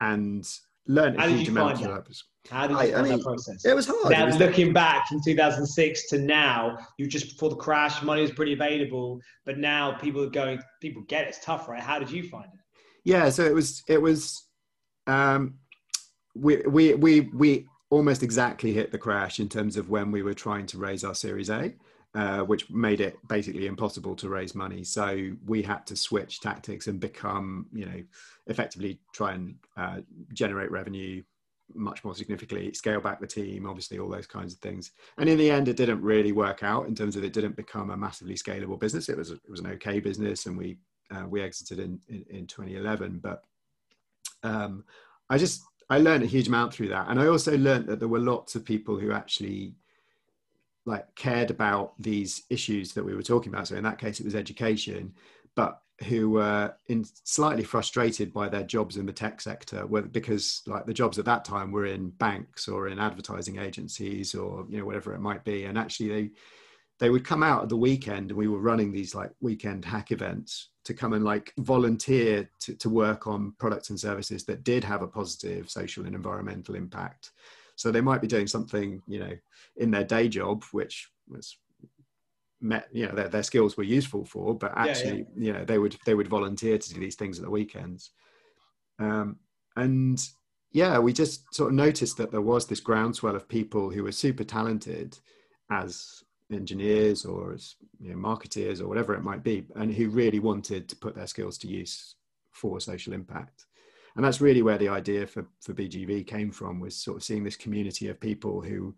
and 0.00 0.46
learned 0.86 1.16
a 1.18 1.28
huge 1.28 1.48
amount 1.48 1.74
of 1.74 1.80
that. 1.80 2.22
How 2.50 2.66
did 2.66 2.74
you 2.74 2.78
I, 2.78 2.90
find 2.90 2.96
I 2.96 3.02
mean, 3.02 3.12
that 3.18 3.22
process? 3.22 3.64
It 3.64 3.74
was 3.74 3.86
hard. 3.86 4.10
Now, 4.10 4.26
was 4.26 4.38
looking 4.38 4.66
like... 4.66 4.74
back 4.74 5.08
from 5.08 5.20
2006 5.24 6.08
to 6.08 6.18
now, 6.18 6.76
you 6.98 7.06
just 7.06 7.30
before 7.30 7.50
the 7.50 7.56
crash, 7.56 8.02
money 8.02 8.22
was 8.22 8.32
pretty 8.32 8.52
available, 8.52 9.20
but 9.44 9.58
now 9.58 9.92
people 9.92 10.22
are 10.22 10.30
going, 10.30 10.60
people 10.80 11.02
get 11.02 11.24
it. 11.24 11.28
It's 11.28 11.44
tough, 11.44 11.68
right? 11.68 11.80
How 11.80 11.98
did 11.98 12.10
you 12.10 12.28
find 12.28 12.46
it? 12.46 12.60
Yeah, 13.04 13.30
so 13.30 13.44
it 13.44 13.54
was, 13.54 13.82
it 13.88 14.00
was, 14.00 14.46
um, 15.06 15.54
we, 16.34 16.56
we, 16.66 16.94
we, 16.94 17.20
we 17.32 17.66
almost 17.92 18.22
exactly 18.22 18.72
hit 18.72 18.90
the 18.90 18.96
crash 18.96 19.38
in 19.38 19.50
terms 19.50 19.76
of 19.76 19.90
when 19.90 20.10
we 20.10 20.22
were 20.22 20.32
trying 20.32 20.64
to 20.64 20.78
raise 20.78 21.04
our 21.04 21.14
Series 21.14 21.50
A, 21.50 21.74
uh, 22.14 22.40
which 22.40 22.70
made 22.70 23.02
it 23.02 23.18
basically 23.28 23.66
impossible 23.66 24.16
to 24.16 24.30
raise 24.30 24.54
money. 24.54 24.82
So 24.82 25.32
we 25.44 25.60
had 25.60 25.86
to 25.88 25.94
switch 25.94 26.40
tactics 26.40 26.86
and 26.86 26.98
become, 26.98 27.66
you 27.70 27.84
know, 27.84 28.02
effectively 28.46 28.98
try 29.12 29.34
and 29.34 29.56
uh, 29.76 29.98
generate 30.32 30.70
revenue 30.70 31.22
much 31.74 32.02
more 32.02 32.14
significantly, 32.14 32.72
scale 32.72 33.00
back 33.02 33.20
the 33.20 33.26
team, 33.26 33.66
obviously 33.66 33.98
all 33.98 34.08
those 34.08 34.26
kinds 34.26 34.54
of 34.54 34.60
things. 34.60 34.92
And 35.18 35.28
in 35.28 35.36
the 35.36 35.50
end, 35.50 35.68
it 35.68 35.76
didn't 35.76 36.00
really 36.00 36.32
work 36.32 36.62
out 36.62 36.86
in 36.88 36.94
terms 36.94 37.14
of 37.14 37.24
it 37.24 37.34
didn't 37.34 37.56
become 37.56 37.90
a 37.90 37.96
massively 37.96 38.36
scalable 38.36 38.80
business. 38.80 39.10
It 39.10 39.18
was 39.18 39.32
it 39.32 39.50
was 39.50 39.60
an 39.60 39.66
okay 39.66 40.00
business, 40.00 40.46
and 40.46 40.56
we 40.56 40.78
uh, 41.10 41.26
we 41.28 41.42
exited 41.42 41.78
in, 41.78 42.00
in, 42.08 42.24
in 42.30 42.46
2011. 42.46 43.20
But 43.22 43.44
um, 44.42 44.84
I 45.28 45.36
just 45.36 45.62
I 45.92 45.98
learned 45.98 46.24
a 46.24 46.26
huge 46.26 46.48
amount 46.48 46.72
through 46.72 46.88
that. 46.88 47.08
And 47.10 47.20
I 47.20 47.26
also 47.26 47.54
learned 47.58 47.86
that 47.88 47.98
there 47.98 48.08
were 48.08 48.18
lots 48.18 48.54
of 48.54 48.64
people 48.64 48.98
who 48.98 49.12
actually 49.12 49.74
like 50.86 51.14
cared 51.16 51.50
about 51.50 51.92
these 51.98 52.44
issues 52.48 52.94
that 52.94 53.04
we 53.04 53.14
were 53.14 53.22
talking 53.22 53.52
about. 53.52 53.68
So 53.68 53.76
in 53.76 53.84
that 53.84 53.98
case, 53.98 54.18
it 54.18 54.24
was 54.24 54.34
education, 54.34 55.12
but 55.54 55.82
who 56.08 56.30
were 56.30 56.74
in 56.86 57.04
slightly 57.24 57.62
frustrated 57.62 58.32
by 58.32 58.48
their 58.48 58.62
jobs 58.62 58.96
in 58.96 59.04
the 59.04 59.12
tech 59.12 59.42
sector, 59.42 59.86
because 59.86 60.62
like 60.66 60.86
the 60.86 60.94
jobs 60.94 61.18
at 61.18 61.26
that 61.26 61.44
time 61.44 61.70
were 61.70 61.84
in 61.84 62.08
banks 62.08 62.68
or 62.68 62.88
in 62.88 62.98
advertising 62.98 63.58
agencies 63.58 64.34
or 64.34 64.64
you 64.70 64.78
know 64.78 64.86
whatever 64.86 65.14
it 65.14 65.20
might 65.20 65.44
be, 65.44 65.64
and 65.66 65.76
actually 65.76 66.08
they 66.08 66.30
they 67.02 67.10
would 67.10 67.24
come 67.24 67.42
out 67.42 67.64
at 67.64 67.68
the 67.68 67.76
weekend 67.76 68.30
and 68.30 68.38
we 68.38 68.46
were 68.46 68.60
running 68.60 68.92
these 68.92 69.12
like 69.12 69.32
weekend 69.40 69.84
hack 69.84 70.12
events 70.12 70.68
to 70.84 70.94
come 70.94 71.14
and 71.14 71.24
like 71.24 71.52
volunteer 71.58 72.48
to, 72.60 72.76
to 72.76 72.88
work 72.88 73.26
on 73.26 73.52
products 73.58 73.90
and 73.90 73.98
services 73.98 74.44
that 74.44 74.62
did 74.62 74.84
have 74.84 75.02
a 75.02 75.08
positive 75.08 75.68
social 75.68 76.06
and 76.06 76.14
environmental 76.14 76.76
impact 76.76 77.32
so 77.74 77.90
they 77.90 78.00
might 78.00 78.20
be 78.20 78.28
doing 78.28 78.46
something 78.46 79.02
you 79.08 79.18
know 79.18 79.32
in 79.78 79.90
their 79.90 80.04
day 80.04 80.28
job 80.28 80.62
which 80.70 81.10
was 81.28 81.56
met 82.60 82.86
you 82.92 83.08
know 83.08 83.14
their, 83.16 83.28
their 83.28 83.42
skills 83.42 83.76
were 83.76 83.82
useful 83.82 84.24
for 84.24 84.56
but 84.56 84.72
actually 84.76 85.18
yeah, 85.18 85.24
yeah. 85.34 85.44
you 85.46 85.52
know 85.52 85.64
they 85.64 85.80
would 85.80 85.96
they 86.06 86.14
would 86.14 86.28
volunteer 86.28 86.78
to 86.78 86.94
do 86.94 87.00
these 87.00 87.16
things 87.16 87.36
at 87.36 87.44
the 87.44 87.50
weekends 87.50 88.10
um, 89.00 89.40
and 89.74 90.28
yeah 90.70 91.00
we 91.00 91.12
just 91.12 91.52
sort 91.52 91.70
of 91.70 91.74
noticed 91.74 92.16
that 92.16 92.30
there 92.30 92.40
was 92.40 92.68
this 92.68 92.78
groundswell 92.78 93.34
of 93.34 93.48
people 93.48 93.90
who 93.90 94.04
were 94.04 94.12
super 94.12 94.44
talented 94.44 95.18
as 95.68 96.22
engineers 96.54 97.24
or 97.24 97.52
as 97.52 97.76
you 98.00 98.10
know, 98.10 98.16
marketeers 98.16 98.80
or 98.80 98.88
whatever 98.88 99.14
it 99.14 99.22
might 99.22 99.42
be, 99.42 99.64
and 99.76 99.92
who 99.92 100.08
really 100.08 100.40
wanted 100.40 100.88
to 100.88 100.96
put 100.96 101.14
their 101.14 101.26
skills 101.26 101.58
to 101.58 101.68
use 101.68 102.14
for 102.50 102.80
social 102.80 103.12
impact. 103.12 103.66
And 104.14 104.24
that's 104.24 104.40
really 104.40 104.62
where 104.62 104.78
the 104.78 104.88
idea 104.88 105.26
for, 105.26 105.46
for 105.60 105.72
BGV 105.72 106.26
came 106.26 106.50
from 106.50 106.80
was 106.80 106.94
sort 106.96 107.16
of 107.16 107.24
seeing 107.24 107.44
this 107.44 107.56
community 107.56 108.08
of 108.08 108.20
people 108.20 108.60
who 108.60 108.94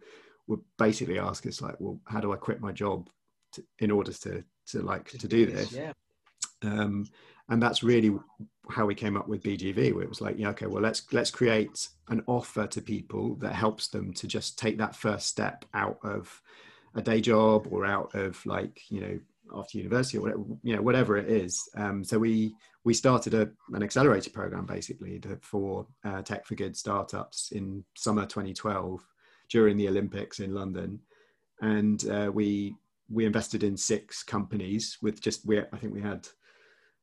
would 0.49 0.61
basically 0.79 1.19
ask 1.19 1.47
us 1.47 1.63
like, 1.63 1.77
well, 1.79 2.01
how 2.07 2.21
do 2.21 2.33
I 2.33 2.37
quit 2.37 2.61
my 2.61 2.73
job 2.73 3.09
to, 3.53 3.65
in 3.79 3.91
order 3.91 4.13
to, 4.13 4.45
to 4.69 4.83
like 4.83 5.11
to 5.11 5.29
do 5.29 5.47
this? 5.47 5.73
Yeah. 5.73 5.93
Um, 6.63 7.07
and 7.49 7.63
that's 7.63 7.83
really 7.83 8.17
how 8.71 8.87
we 8.87 8.95
came 8.95 9.17
up 9.17 9.29
with 9.29 9.43
BGV, 9.43 9.93
where 9.93 10.03
it 10.03 10.09
was 10.09 10.21
like, 10.21 10.39
yeah, 10.39 10.49
okay, 10.49 10.67
well, 10.67 10.83
let's 10.83 11.05
let's 11.13 11.31
create 11.31 11.89
an 12.09 12.23
offer 12.27 12.67
to 12.67 12.81
people 12.81 13.35
that 13.37 13.55
helps 13.55 13.89
them 13.89 14.15
to 14.15 14.27
just 14.27 14.59
take 14.59 14.79
that 14.79 14.97
first 14.97 15.27
step 15.27 15.65
out 15.75 15.99
of 16.03 16.41
a 16.95 17.03
day 17.03 17.21
job 17.21 17.69
or 17.71 17.85
out 17.85 18.15
of 18.15 18.45
like 18.47 18.81
you 18.89 19.01
know 19.01 19.19
after 19.57 19.79
university 19.79 20.19
or 20.19 20.23
whatever, 20.23 20.43
you 20.63 20.77
know 20.77 20.83
whatever 20.83 21.17
it 21.17 21.29
is. 21.29 21.69
Um, 21.77 22.05
so 22.05 22.19
we 22.19 22.55
we 22.85 22.95
started 22.95 23.35
a, 23.35 23.51
an 23.73 23.83
accelerator 23.83 24.31
program 24.31 24.67
basically 24.67 25.19
to, 25.21 25.39
for 25.43 25.87
uh, 26.05 26.23
tech 26.23 26.47
for 26.47 26.55
good 26.55 26.77
startups 26.77 27.53
in 27.53 27.85
summer 27.95 28.27
2012 28.27 29.01
during 29.51 29.77
the 29.77 29.89
olympics 29.89 30.41
in 30.41 30.55
london. 30.55 31.01
And 31.61 32.07
uh, 32.09 32.31
we 32.33 32.75
we 33.11 33.27
invested 33.27 33.63
in 33.63 33.77
six 33.77 34.23
companies 34.23 34.99
with 35.03 35.21
just 35.21 35.47
we 35.47 35.61
i 35.61 35.77
think 35.77 35.95
we 35.95 36.03
had 36.03 36.27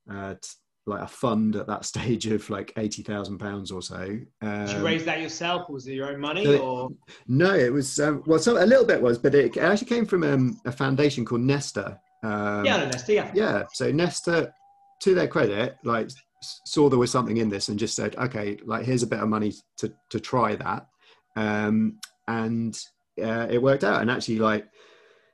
uh, 0.10 0.36
like 0.85 1.01
a 1.01 1.07
fund 1.07 1.55
at 1.55 1.67
that 1.67 1.85
stage 1.91 2.27
of 2.27 2.50
like 2.50 2.73
eighty 2.77 3.03
thousand 3.03 3.38
pounds 3.38 3.71
or 3.71 3.81
so. 3.81 4.19
Um, 4.41 4.65
Did 4.65 4.77
you 4.77 4.85
raise 4.85 5.05
that 5.05 5.21
yourself, 5.21 5.69
or 5.69 5.73
was 5.73 5.88
it 5.88 5.93
your 5.93 6.09
own 6.09 6.19
money? 6.19 6.45
So 6.45 6.57
or 6.57 6.89
no, 7.27 7.53
it 7.53 7.71
was 7.71 8.00
um, 8.00 8.23
well, 8.25 8.39
so 8.39 8.63
a 8.63 8.65
little 8.65 8.85
bit 8.85 9.01
was, 9.01 9.17
but 9.17 9.35
it 9.35 9.57
actually 9.57 9.88
came 9.88 10.05
from 10.05 10.23
um, 10.23 10.59
a 10.65 10.71
foundation 10.71 11.25
called 11.25 11.41
Nesta. 11.41 12.00
Um, 12.23 12.65
yeah, 12.65 12.85
Nesta. 12.85 13.13
Yeah. 13.13 13.31
Yeah. 13.33 13.63
So 13.73 13.91
Nesta, 13.91 14.53
to 15.01 15.15
their 15.15 15.27
credit, 15.27 15.77
like 15.83 16.09
saw 16.41 16.89
there 16.89 17.00
was 17.00 17.11
something 17.11 17.38
in 17.38 17.50
this 17.50 17.69
and 17.69 17.77
just 17.77 17.95
said, 17.95 18.15
okay, 18.15 18.57
like 18.65 18.83
here's 18.85 19.03
a 19.03 19.07
bit 19.07 19.19
of 19.19 19.29
money 19.29 19.53
to 19.77 19.93
to 20.09 20.19
try 20.19 20.55
that, 20.55 20.88
um, 21.35 22.00
and 22.27 22.79
uh, 23.21 23.47
it 23.50 23.61
worked 23.61 23.83
out. 23.83 24.01
And 24.01 24.11
actually, 24.11 24.39
like. 24.39 24.67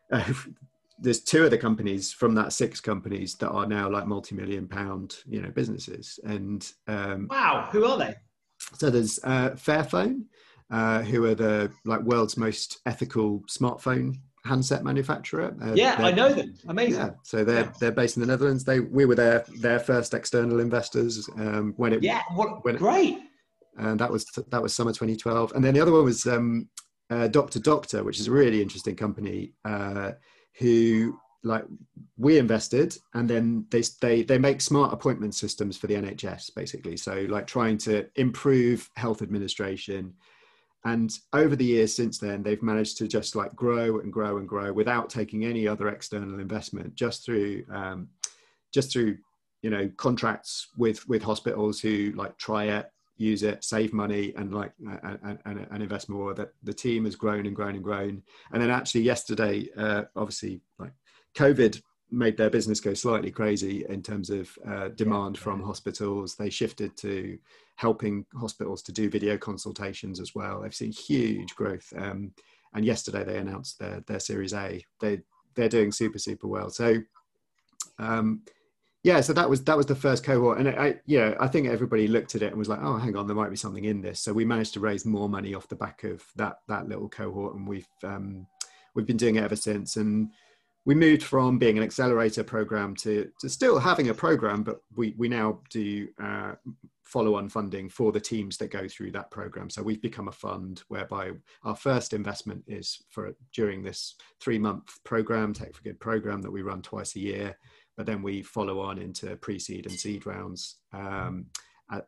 Uh, 0.10 0.24
there's 1.00 1.22
two 1.22 1.46
of 1.46 1.52
the 1.52 1.58
companies 1.58 2.12
from 2.12 2.34
that 2.36 2.54
six 2.54 2.80
companies 2.80 3.36
that 3.36 3.50
are 3.50 3.66
now 3.66 3.90
like 3.90 4.08
multi-million 4.08 4.68
pound 4.68 5.18
you 5.26 5.42
know 5.42 5.50
businesses. 5.50 6.20
And 6.24 6.70
um, 6.88 7.28
wow. 7.30 7.70
Who 7.72 7.86
are 7.86 7.98
they? 7.98 8.16
So 8.74 8.90
there's 8.90 9.20
uh, 9.24 9.52
fairphone 9.52 10.24
uh, 10.72 11.02
who 11.02 11.26
are 11.26 11.36
the 11.36 11.72
like 11.86 12.02
world's 12.02 12.38
most 12.38 12.80
ethical 12.86 13.42
smartphone 13.42 14.16
handset 14.46 14.84
manufacturer. 14.84 15.56
Uh, 15.62 15.74
yeah 15.74 15.96
i 16.00 16.12
know 16.12 16.34
them. 16.34 16.56
Amazing. 16.68 17.00
Yeah. 17.00 17.10
So 17.24 17.44
they're 17.44 17.66
yeah. 17.66 17.74
they're 17.80 17.92
based 17.92 18.18
in 18.18 18.22
the 18.22 18.28
netherlands. 18.28 18.64
They 18.64 18.80
we 18.80 19.06
were 19.06 19.16
their 19.16 19.46
their 19.60 19.80
first 19.80 20.14
external 20.14 20.60
investors 20.60 21.30
um, 21.38 21.74
when 21.78 21.94
it 21.94 22.04
yeah 22.04 22.22
what 22.34 22.64
when 22.66 22.76
great. 22.78 23.18
It, 23.18 23.24
and 23.78 24.00
that 24.00 24.12
was 24.12 24.26
that 24.26 24.62
was 24.62 24.74
summer 24.74 24.92
2012 24.92 25.52
and 25.54 25.64
then 25.64 25.76
the 25.76 25.80
other 25.80 25.92
one 25.92 26.04
was 26.04 26.26
um, 26.26 26.68
uh, 27.10 27.28
Doctor 27.28 27.60
Doctor, 27.60 28.04
which 28.04 28.20
is 28.20 28.28
a 28.28 28.32
really 28.32 28.62
interesting 28.62 28.96
company. 28.96 29.54
Uh, 29.64 30.12
who 30.58 31.20
like 31.44 31.66
we 32.18 32.38
invested 32.38 32.98
and 33.14 33.30
then 33.30 33.66
they 33.70 33.84
they 34.02 34.24
they 34.24 34.38
make 34.38 34.60
smart 34.60 34.94
appointment 34.94 35.36
systems 35.36 35.78
for 35.78 35.88
the 35.88 35.96
NHS 35.96 36.54
basically. 36.56 36.98
So 36.98 37.26
like 37.30 37.48
trying 37.48 37.78
to 37.80 38.08
improve 38.16 38.90
health 38.96 39.22
administration. 39.22 40.14
And 40.86 41.12
over 41.34 41.56
the 41.56 41.66
years 41.66 41.96
since 41.96 42.18
then 42.18 42.44
they've 42.44 42.62
managed 42.62 42.98
to 42.98 43.08
just 43.08 43.36
like 43.36 43.56
grow 43.56 44.00
and 44.00 44.12
grow 44.12 44.38
and 44.38 44.48
grow 44.48 44.74
without 44.74 45.10
taking 45.10 45.46
any 45.46 45.68
other 45.68 45.90
external 45.90 46.40
investment 46.40 46.96
just 46.96 47.26
through 47.26 47.64
um, 47.72 48.10
just 48.74 48.92
through 48.92 49.18
you 49.62 49.70
know 49.70 49.90
contracts 49.98 50.68
with 50.78 51.08
with 51.08 51.24
hospitals 51.24 51.80
who 51.80 52.12
like 52.16 52.38
try 52.38 52.66
it 52.66 52.90
use 53.18 53.44
it, 53.44 53.64
save 53.64 53.94
money, 53.94 54.34
and 54.38 54.54
like 54.54 54.72
and, 55.04 55.40
and, 55.46 55.68
and, 55.72 55.84
invest 55.84 56.10
more. 56.10 56.34
That 56.34 56.54
the 56.64 56.74
team 56.74 57.06
has 57.06 57.16
grown 57.16 57.46
and 57.46 57.56
grown 57.56 57.76
and 57.76 57.84
grown. 57.84 58.24
And 58.52 58.62
then 58.62 58.70
actually 58.70 59.02
yesterday, 59.02 59.70
uh, 59.76 60.04
obviously, 60.16 60.62
like 60.80 60.94
COVID 61.36 61.82
made 62.10 62.38
their 62.38 62.50
business 62.50 62.80
go 62.80 62.94
slightly 62.94 63.32
crazy 63.32 63.86
in 63.90 64.02
terms 64.02 64.30
of 64.30 64.50
uh, 64.66 64.90
demand 64.90 65.36
yeah. 65.36 65.42
from 65.42 65.62
hospitals. 65.62 66.36
They 66.36 66.50
shifted 66.50 66.96
to 66.98 67.38
helping 67.76 68.26
hospitals 68.36 68.82
to 68.84 68.92
do 68.92 69.10
video 69.10 69.38
consultations 69.38 70.20
as 70.20 70.34
well. 70.34 70.62
They've 70.62 70.74
seen 70.74 70.92
huge 70.92 71.56
growth. 71.56 71.92
Um, 71.98 72.32
and 72.74 72.86
yesterday 72.86 73.24
they 73.24 73.38
announced 73.38 73.80
their 73.80 74.04
their 74.08 74.20
Series 74.20 74.54
A. 74.54 74.84
They 75.00 75.22
they're 75.56 75.70
doing 75.70 75.92
super 75.92 76.20
super 76.20 76.48
well. 76.48 76.70
So. 76.70 76.98
Um, 78.00 78.44
yeah 79.08 79.22
so 79.22 79.34
that 79.34 79.50
was 79.50 79.64
that 79.64 79.78
was 79.78 79.86
the 79.86 79.96
first 79.96 80.24
cohort 80.24 80.60
and 80.60 80.68
i 80.70 80.94
yeah 81.06 81.34
i 81.40 81.48
think 81.48 81.68
everybody 81.68 82.08
looked 82.08 82.36
at 82.36 82.42
it 82.42 82.48
and 82.48 82.58
was 82.58 82.70
like 82.70 82.82
oh 82.82 82.98
hang 82.98 83.16
on 83.16 83.26
there 83.28 83.36
might 83.36 83.50
be 83.50 83.56
something 83.56 83.86
in 83.86 84.02
this. 84.02 84.20
So 84.20 84.34
we 84.34 84.46
managed 84.46 84.74
to 84.74 84.80
raise 84.80 85.06
more 85.06 85.30
money 85.30 85.54
off 85.54 85.68
the 85.68 85.76
back 85.76 86.04
of 86.04 86.24
that 86.36 86.58
that 86.68 86.88
little 86.88 87.10
cohort 87.10 87.56
and 87.56 87.68
we've 87.68 87.88
um, 88.04 88.48
we've 88.96 89.06
been 89.06 89.18
doing 89.18 89.36
it 89.36 89.44
ever 89.44 89.56
since. 89.56 89.98
And 89.98 90.32
we 90.86 90.96
moved 90.96 91.24
from 91.24 91.60
being 91.60 91.78
an 91.78 91.84
accelerator 91.84 92.44
program 92.44 92.96
to, 92.96 93.30
to 93.42 93.50
still 93.50 93.78
having 93.78 94.10
a 94.10 94.14
program 94.14 94.64
but 94.64 94.78
we 94.96 95.14
we 95.18 95.28
now 95.28 95.60
do 95.70 96.08
uh, 96.22 96.54
follow-on 97.04 97.48
funding 97.48 97.88
for 97.90 98.12
the 98.12 98.20
teams 98.20 98.58
that 98.58 98.72
go 98.72 98.86
through 98.88 99.12
that 99.12 99.32
program. 99.32 99.70
So 99.70 99.82
we've 99.82 100.02
become 100.02 100.28
a 100.28 100.34
fund 100.34 100.84
whereby 100.90 101.32
our 101.64 101.76
first 101.76 102.12
investment 102.14 102.64
is 102.68 103.02
for 103.10 103.34
during 103.54 103.84
this 103.84 104.16
three 104.42 104.60
month 104.60 105.02
program 105.04 105.54
tech 105.54 105.74
for 105.74 105.84
good 105.84 106.00
program 106.00 106.42
that 106.42 106.52
we 106.52 106.62
run 106.62 106.82
twice 106.82 107.16
a 107.16 107.20
year 107.20 107.58
but 107.98 108.06
then 108.06 108.22
we 108.22 108.44
follow 108.44 108.80
on 108.80 109.00
into 109.00 109.36
pre-seed 109.38 109.88
and 109.88 110.00
seed 110.00 110.26
rounds 110.28 110.78
um, 110.94 111.48
at, 111.92 112.06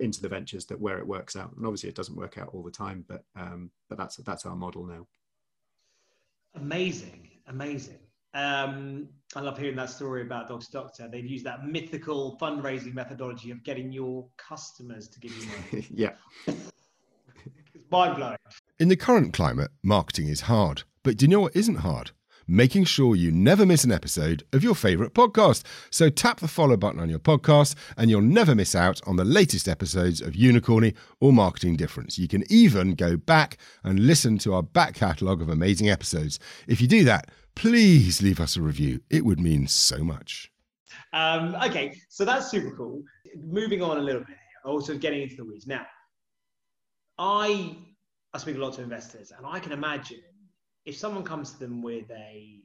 into 0.00 0.20
the 0.20 0.28
ventures 0.28 0.66
that 0.66 0.80
where 0.80 0.98
it 0.98 1.06
works 1.06 1.36
out. 1.36 1.54
And 1.56 1.64
obviously, 1.64 1.88
it 1.88 1.94
doesn't 1.94 2.16
work 2.16 2.36
out 2.36 2.50
all 2.52 2.62
the 2.62 2.70
time, 2.70 3.04
but 3.08 3.24
um, 3.36 3.70
but 3.88 3.96
that's 3.96 4.16
that's 4.16 4.44
our 4.44 4.56
model 4.56 4.84
now. 4.84 5.06
Amazing, 6.56 7.30
amazing. 7.46 7.98
Um, 8.34 9.08
I 9.34 9.40
love 9.40 9.58
hearing 9.58 9.76
that 9.76 9.90
story 9.90 10.22
about 10.22 10.48
Doctor 10.48 10.66
Doctor. 10.72 11.08
They've 11.08 11.24
used 11.24 11.46
that 11.46 11.64
mythical 11.64 12.36
fundraising 12.40 12.94
methodology 12.94 13.50
of 13.50 13.62
getting 13.62 13.92
your 13.92 14.26
customers 14.36 15.08
to 15.08 15.20
give 15.20 15.32
you 15.36 15.46
money. 15.46 15.86
yeah. 15.94 16.12
it's 16.46 17.90
mind 17.90 18.16
blowing. 18.16 18.36
In 18.78 18.88
the 18.88 18.96
current 18.96 19.32
climate, 19.32 19.70
marketing 19.82 20.28
is 20.28 20.42
hard. 20.42 20.82
But 21.02 21.16
do 21.16 21.24
you 21.24 21.28
know 21.28 21.40
what 21.40 21.56
isn't 21.56 21.76
hard? 21.76 22.10
Making 22.48 22.84
sure 22.84 23.14
you 23.14 23.30
never 23.30 23.64
miss 23.64 23.84
an 23.84 23.92
episode 23.92 24.42
of 24.52 24.64
your 24.64 24.74
favourite 24.74 25.14
podcast. 25.14 25.62
So 25.90 26.08
tap 26.08 26.40
the 26.40 26.48
follow 26.48 26.76
button 26.76 26.98
on 26.98 27.10
your 27.10 27.18
podcast 27.18 27.74
and 27.96 28.10
you'll 28.10 28.22
never 28.22 28.54
miss 28.54 28.74
out 28.74 29.00
on 29.06 29.16
the 29.16 29.24
latest 29.24 29.68
episodes 29.68 30.20
of 30.20 30.32
Unicorny 30.32 30.94
or 31.20 31.32
Marketing 31.32 31.76
Difference. 31.76 32.18
You 32.18 32.26
can 32.26 32.42
even 32.50 32.94
go 32.94 33.16
back 33.16 33.58
and 33.84 34.00
listen 34.00 34.38
to 34.38 34.54
our 34.54 34.62
back 34.62 34.94
catalogue 34.94 35.42
of 35.42 35.48
amazing 35.48 35.88
episodes. 35.90 36.40
If 36.66 36.80
you 36.80 36.88
do 36.88 37.04
that, 37.04 37.30
please 37.54 38.22
leave 38.22 38.40
us 38.40 38.56
a 38.56 38.62
review. 38.62 39.00
It 39.10 39.24
would 39.24 39.38
mean 39.38 39.68
so 39.68 40.02
much. 40.02 40.50
Um, 41.12 41.54
okay, 41.62 41.94
so 42.08 42.24
that's 42.24 42.50
super 42.50 42.74
cool. 42.76 43.02
Moving 43.36 43.82
on 43.82 43.98
a 43.98 44.02
little 44.02 44.22
bit 44.22 44.36
also 44.68 44.96
getting 44.96 45.22
into 45.22 45.36
the 45.36 45.44
weeds. 45.44 45.66
Now, 45.66 45.86
I 47.18 47.76
I 48.34 48.38
speak 48.38 48.56
a 48.56 48.58
lot 48.58 48.74
to 48.74 48.82
investors, 48.82 49.32
and 49.36 49.46
I 49.46 49.58
can 49.58 49.72
imagine 49.72 50.20
if 50.84 50.96
someone 50.96 51.24
comes 51.24 51.52
to 51.52 51.58
them 51.58 51.82
with 51.82 52.10
a 52.10 52.60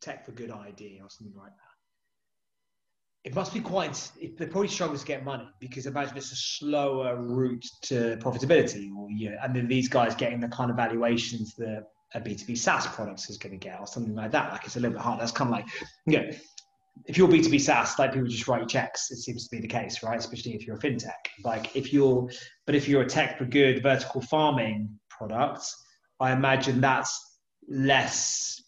tech 0.00 0.24
for 0.24 0.32
good 0.32 0.50
idea 0.50 1.02
or 1.02 1.10
something 1.10 1.36
like 1.36 1.50
that, 1.50 1.66
it 3.24 3.34
must 3.34 3.52
be 3.52 3.60
quite, 3.60 4.10
they 4.38 4.46
probably 4.46 4.68
struggle 4.68 4.96
to 4.96 5.04
get 5.04 5.24
money 5.24 5.48
because 5.58 5.86
imagine 5.86 6.16
it's 6.16 6.30
a 6.30 6.36
slower 6.36 7.16
route 7.16 7.66
to 7.82 8.16
profitability 8.18 8.88
or, 8.96 9.10
you 9.10 9.30
know, 9.30 9.36
and 9.42 9.54
then 9.54 9.66
these 9.66 9.88
guys 9.88 10.14
getting 10.14 10.38
the 10.38 10.48
kind 10.48 10.70
of 10.70 10.76
valuations 10.76 11.54
that 11.56 11.86
a 12.14 12.20
B2B 12.20 12.56
SaaS 12.56 12.86
product 12.86 13.28
is 13.28 13.36
going 13.36 13.58
to 13.58 13.58
get 13.58 13.80
or 13.80 13.86
something 13.88 14.14
like 14.14 14.30
that. 14.30 14.52
Like 14.52 14.64
it's 14.64 14.76
a 14.76 14.80
little 14.80 14.96
bit 14.96 15.02
hard. 15.02 15.20
That's 15.20 15.32
kind 15.32 15.50
of 15.50 15.56
like, 15.56 15.66
you 16.06 16.18
know, 16.18 16.30
if 17.06 17.18
you're 17.18 17.26
B2B 17.26 17.60
SaaS, 17.60 17.98
like 17.98 18.12
people 18.12 18.28
just 18.28 18.46
write 18.46 18.68
checks, 18.68 19.10
it 19.10 19.16
seems 19.16 19.48
to 19.48 19.56
be 19.56 19.60
the 19.60 19.66
case, 19.66 20.04
right? 20.04 20.18
Especially 20.18 20.54
if 20.54 20.64
you're 20.64 20.76
a 20.76 20.78
fintech. 20.78 21.10
Like 21.44 21.74
if 21.74 21.92
you're, 21.92 22.30
but 22.64 22.76
if 22.76 22.88
you're 22.88 23.02
a 23.02 23.08
tech 23.08 23.38
for 23.38 23.44
good 23.44 23.82
vertical 23.82 24.20
farming 24.20 24.88
product, 25.10 25.66
I 26.20 26.32
imagine 26.32 26.80
that's 26.80 27.38
less 27.68 28.62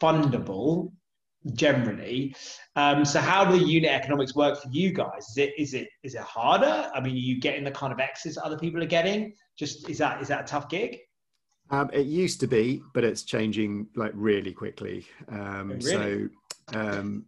fundable 0.00 0.92
generally. 1.52 2.34
Um, 2.76 3.04
so 3.04 3.20
how 3.20 3.44
do 3.44 3.58
the 3.58 3.64
unit 3.64 3.90
economics 3.90 4.34
work 4.34 4.60
for 4.60 4.68
you 4.70 4.92
guys? 4.92 5.28
Is 5.30 5.38
it 5.38 5.52
is 5.58 5.74
it 5.74 5.88
is 6.02 6.14
it 6.14 6.22
harder? 6.22 6.90
I 6.94 7.00
mean, 7.00 7.14
are 7.14 7.18
you 7.18 7.40
getting 7.40 7.64
the 7.64 7.70
kind 7.70 7.92
of 7.92 8.00
exits 8.00 8.38
other 8.42 8.58
people 8.58 8.82
are 8.82 8.86
getting? 8.86 9.34
Just 9.58 9.88
is 9.88 9.98
that 9.98 10.20
is 10.22 10.28
that 10.28 10.42
a 10.42 10.44
tough 10.44 10.68
gig? 10.68 10.98
Um, 11.70 11.90
it 11.92 12.06
used 12.06 12.40
to 12.40 12.46
be, 12.46 12.82
but 12.92 13.04
it's 13.04 13.22
changing 13.22 13.86
like 13.96 14.12
really 14.14 14.52
quickly. 14.52 15.06
Um, 15.28 15.72
oh, 15.72 15.84
really? 15.84 16.28
So 16.70 16.78
um, 16.78 17.26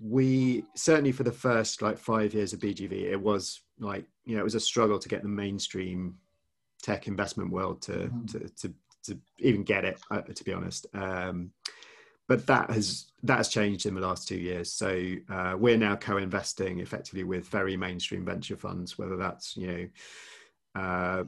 we 0.00 0.64
certainly 0.74 1.12
for 1.12 1.22
the 1.22 1.32
first 1.32 1.82
like 1.82 1.98
five 1.98 2.34
years 2.34 2.52
of 2.52 2.60
BGV, 2.60 2.92
it 2.92 3.20
was 3.20 3.60
like 3.78 4.06
you 4.24 4.34
know 4.34 4.40
it 4.40 4.44
was 4.44 4.54
a 4.54 4.60
struggle 4.60 4.98
to 4.98 5.08
get 5.08 5.22
the 5.22 5.28
mainstream 5.28 6.16
tech 6.82 7.06
investment 7.06 7.50
world 7.50 7.80
to 7.82 7.92
mm. 7.92 8.32
to, 8.32 8.38
to, 8.48 8.74
to 9.04 9.18
even 9.38 9.62
get 9.62 9.84
it. 9.84 10.00
Uh, 10.10 10.20
to 10.20 10.44
be 10.44 10.52
honest, 10.52 10.86
um, 10.94 11.50
but 12.28 12.46
that 12.46 12.70
has 12.70 13.06
that 13.22 13.38
has 13.38 13.48
changed 13.48 13.86
in 13.86 13.94
the 13.94 14.00
last 14.00 14.26
two 14.28 14.36
years. 14.36 14.72
So 14.72 15.14
uh, 15.28 15.56
we're 15.58 15.76
now 15.76 15.96
co-investing 15.96 16.80
effectively 16.80 17.24
with 17.24 17.48
very 17.48 17.76
mainstream 17.76 18.24
venture 18.24 18.56
funds, 18.56 18.98
whether 18.98 19.16
that's 19.16 19.56
you 19.56 19.66
know. 19.66 19.88
Uh, 20.74 21.24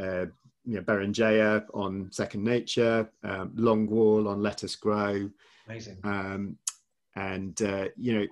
uh, 0.00 0.26
you 0.66 0.76
know, 0.76 0.82
Beringea 0.82 1.64
on 1.74 2.12
Second 2.12 2.44
Nature, 2.44 3.10
um, 3.24 3.50
Longwall 3.56 4.28
on 4.28 4.40
LettUs 4.40 4.78
Grow, 4.78 5.28
Amazing. 5.70 5.98
Um, 6.02 6.56
and 7.14 7.60
uh, 7.62 7.88
you 7.96 8.18
know, 8.18 8.26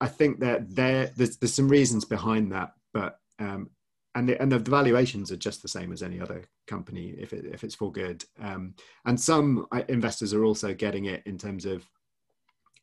I 0.00 0.06
think 0.06 0.40
that 0.40 0.74
there 0.74 1.10
there's, 1.16 1.36
there's 1.36 1.54
some 1.54 1.68
reasons 1.68 2.04
behind 2.04 2.52
that, 2.52 2.72
but 2.92 3.18
um, 3.38 3.70
and 4.14 4.28
the, 4.28 4.40
and 4.40 4.50
the 4.50 4.58
valuations 4.58 5.32
are 5.32 5.36
just 5.36 5.62
the 5.62 5.68
same 5.68 5.92
as 5.92 6.02
any 6.02 6.20
other 6.20 6.44
company 6.66 7.14
if 7.18 7.32
it, 7.32 7.44
if 7.46 7.64
it's 7.64 7.74
for 7.74 7.90
good. 7.90 8.24
Um, 8.40 8.74
and 9.06 9.20
some 9.20 9.66
uh, 9.72 9.82
investors 9.88 10.32
are 10.32 10.44
also 10.44 10.72
getting 10.72 11.06
it 11.06 11.22
in 11.26 11.36
terms 11.36 11.64
of 11.64 11.84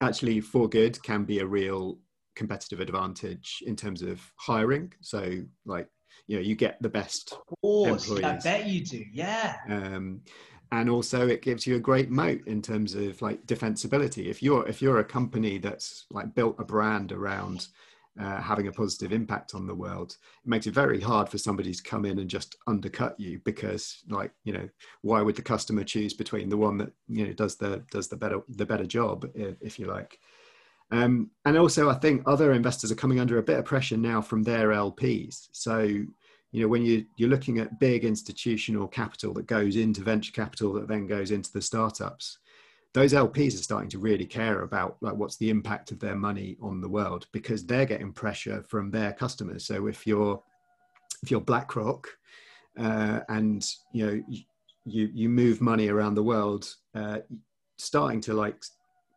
actually 0.02 0.42
for 0.42 0.68
good 0.68 1.02
can 1.04 1.24
be 1.24 1.40
a 1.40 1.46
real 1.46 2.00
competitive 2.36 2.80
advantage 2.80 3.64
in 3.66 3.76
terms 3.76 4.02
of 4.02 4.22
hiring. 4.38 4.94
So 5.02 5.42
like 5.66 5.88
you 6.28 6.36
know 6.36 6.42
you 6.42 6.56
get 6.56 6.82
the 6.82 6.90
best 6.90 7.34
of 7.34 7.58
course, 7.62 8.10
employees. 8.10 8.26
I 8.26 8.38
bet 8.38 8.68
you 8.68 8.84
do. 8.84 9.04
Yeah. 9.14 9.56
Um, 9.70 10.22
and 10.74 10.90
also 10.90 11.28
it 11.28 11.42
gives 11.42 11.68
you 11.68 11.76
a 11.76 11.80
great 11.80 12.10
moat 12.10 12.46
in 12.48 12.62
terms 12.62 12.96
of 12.96 13.22
like 13.22 13.46
defensibility 13.46 14.28
if 14.28 14.42
you're 14.42 14.68
if 14.68 14.82
you're 14.82 15.00
a 15.00 15.04
company 15.04 15.58
that's 15.58 16.06
like 16.12 16.34
built 16.34 16.56
a 16.60 16.64
brand 16.64 17.12
around 17.12 17.68
uh, 18.20 18.41
having 18.41 18.68
a 18.68 18.72
positive 18.72 19.13
impact 19.13 19.56
on 19.56 19.65
the 19.65 19.75
world 19.75 20.18
it 20.44 20.50
makes 20.50 20.68
it 20.68 20.74
very 20.74 21.00
hard 21.00 21.30
for 21.30 21.38
somebody 21.38 21.74
to 21.74 21.84
come 21.84 22.06
in 22.06 22.20
and 22.20 22.30
just 22.30 22.58
undercut 22.68 23.18
you 23.18 23.39
because 23.46 24.03
like 24.10 24.32
you 24.44 24.51
know 24.51 24.68
why 25.01 25.22
would 25.22 25.36
the 25.36 25.41
customer 25.41 25.84
choose 25.84 26.13
between 26.13 26.50
the 26.50 26.58
one 26.58 26.77
that 26.77 26.91
you 27.08 27.25
know 27.25 27.34
does 27.34 27.56
the 27.56 27.84
does 27.89 28.10
the 28.10 28.18
better 28.18 28.41
the 28.50 28.65
better 28.65 28.86
job 28.86 29.30
if, 29.36 29.56
if 29.62 29.80
you 29.80 29.86
like. 29.86 30.20
Um, 30.94 31.32
and 31.46 31.58
also 31.58 31.89
i 31.89 31.94
think 31.94 32.22
other 32.25 32.51
investors 32.51 32.91
are 32.91 32.96
coming 32.96 33.22
under 33.22 33.38
a 33.38 33.44
bit 33.44 33.58
of 33.58 33.63
pressure 33.63 33.96
now 33.96 34.22
from 34.22 34.44
their 34.44 34.70
lps 34.70 35.48
so 35.53 35.80
you 35.80 36.62
know 36.62 36.68
when 36.68 36.84
you 36.84 37.06
you're 37.15 37.30
looking 37.30 37.60
at 37.60 37.80
big 37.80 38.03
institutional 38.03 38.89
capital 38.89 39.34
that 39.36 39.48
goes 39.48 39.77
into 39.77 40.01
venture 40.01 40.34
capital 40.34 40.74
that 40.74 40.89
then 40.89 41.08
goes 41.08 41.32
into 41.32 41.51
the 41.53 41.62
startups 41.62 42.39
those 42.93 43.13
lps 43.13 43.53
are 43.53 43.63
starting 43.63 43.89
to 43.89 44.00
really 44.00 44.25
care 44.25 44.62
about 44.62 44.98
like 45.01 45.15
what's 45.15 45.38
the 45.38 45.50
impact 45.50 45.91
of 45.91 46.00
their 46.00 46.15
money 46.15 46.57
on 46.62 46.81
the 46.81 46.89
world 46.89 47.27
because 47.31 47.65
they're 47.65 47.86
getting 47.86 48.12
pressure 48.12 48.63
from 48.67 48.91
their 48.91 49.13
customers 49.13 49.65
so 49.65 49.88
if 49.88 50.05
you're 50.05 50.41
if 51.24 51.31
you're 51.31 51.41
blackrock 51.41 52.07
uh, 52.79 53.19
and 53.29 53.65
you 53.93 54.05
know 54.05 54.24
you 54.86 55.10
you 55.13 55.29
move 55.29 55.62
money 55.62 55.89
around 55.89 56.15
the 56.15 56.24
world 56.24 56.74
uh, 56.95 57.19
starting 57.77 58.21
to 58.21 58.33
like 58.33 58.55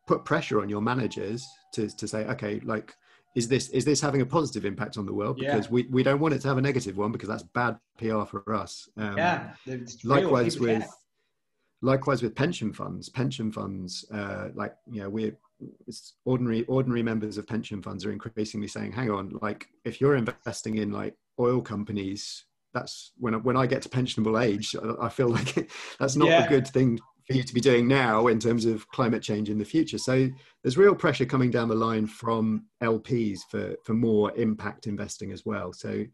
put 0.07 0.25
pressure 0.25 0.61
on 0.61 0.69
your 0.69 0.81
managers 0.81 1.45
to 1.73 1.89
to 1.97 2.07
say 2.07 2.25
okay 2.25 2.59
like 2.63 2.95
is 3.35 3.47
this 3.47 3.69
is 3.69 3.83
this 3.83 3.99
having 3.99 4.21
a 4.21 4.25
positive 4.25 4.65
impact 4.65 4.97
on 4.97 5.05
the 5.05 5.13
world 5.13 5.37
because 5.37 5.65
yeah. 5.65 5.71
we, 5.71 5.83
we 5.89 6.03
don't 6.03 6.19
want 6.19 6.33
it 6.33 6.39
to 6.39 6.47
have 6.47 6.57
a 6.57 6.61
negative 6.61 6.97
one 6.97 7.11
because 7.11 7.27
that's 7.27 7.43
bad 7.43 7.77
pr 7.97 8.23
for 8.23 8.53
us 8.53 8.89
um, 8.97 9.17
yeah 9.17 9.53
likewise 10.03 10.59
with. 10.59 10.87
Likewise 11.85 12.21
with 12.21 12.35
pension 12.35 12.73
funds 12.73 13.09
pension 13.09 13.51
funds 13.51 14.05
uh, 14.13 14.49
like 14.55 14.73
you 14.91 15.01
know 15.01 15.09
we're 15.09 15.37
ordinary 16.25 16.65
ordinary 16.65 17.03
members 17.03 17.37
of 17.37 17.47
pension 17.47 17.81
funds 17.81 18.05
are 18.05 18.11
increasingly 18.11 18.67
saying 18.67 18.91
hang 18.91 19.09
on 19.09 19.37
like 19.41 19.67
if 19.85 20.01
you're 20.01 20.15
investing 20.15 20.77
in 20.77 20.91
like 20.91 21.15
oil 21.39 21.61
companies 21.61 22.45
that's 22.73 23.13
when 23.17 23.33
when 23.43 23.55
I 23.55 23.67
get 23.67 23.81
to 23.83 23.89
pensionable 23.89 24.43
age 24.43 24.75
I 25.01 25.09
feel 25.09 25.29
like 25.37 25.69
that's 25.99 26.15
not 26.15 26.27
yeah. 26.27 26.45
a 26.45 26.49
good 26.49 26.67
thing 26.67 26.99
for 27.27 27.33
you 27.33 27.43
to 27.43 27.53
be 27.53 27.61
doing 27.61 27.87
now 27.87 28.27
in 28.27 28.39
terms 28.39 28.65
of 28.65 28.87
climate 28.89 29.23
change 29.23 29.49
in 29.49 29.57
the 29.57 29.65
future. 29.65 29.97
So 29.97 30.29
there's 30.61 30.77
real 30.77 30.93
pressure 30.93 31.25
coming 31.25 31.49
down 31.49 31.69
the 31.69 31.75
line 31.75 32.05
from 32.05 32.65
LPs 32.83 33.39
for, 33.49 33.75
for 33.83 33.93
more 33.93 34.31
impact 34.35 34.85
investing 34.85 35.31
as 35.31 35.43
well. 35.43 35.73
So 35.73 36.05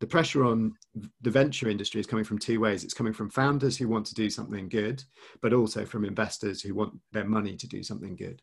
the 0.00 0.06
pressure 0.06 0.44
on 0.44 0.74
the 1.22 1.30
venture 1.30 1.68
industry 1.68 2.00
is 2.00 2.06
coming 2.06 2.24
from 2.24 2.38
two 2.38 2.60
ways. 2.60 2.84
It's 2.84 2.94
coming 2.94 3.12
from 3.12 3.30
founders 3.30 3.76
who 3.76 3.88
want 3.88 4.06
to 4.06 4.14
do 4.14 4.28
something 4.28 4.68
good, 4.68 5.02
but 5.40 5.52
also 5.52 5.84
from 5.84 6.04
investors 6.04 6.60
who 6.60 6.74
want 6.74 6.94
their 7.12 7.24
money 7.24 7.56
to 7.56 7.66
do 7.66 7.82
something 7.82 8.14
good. 8.14 8.42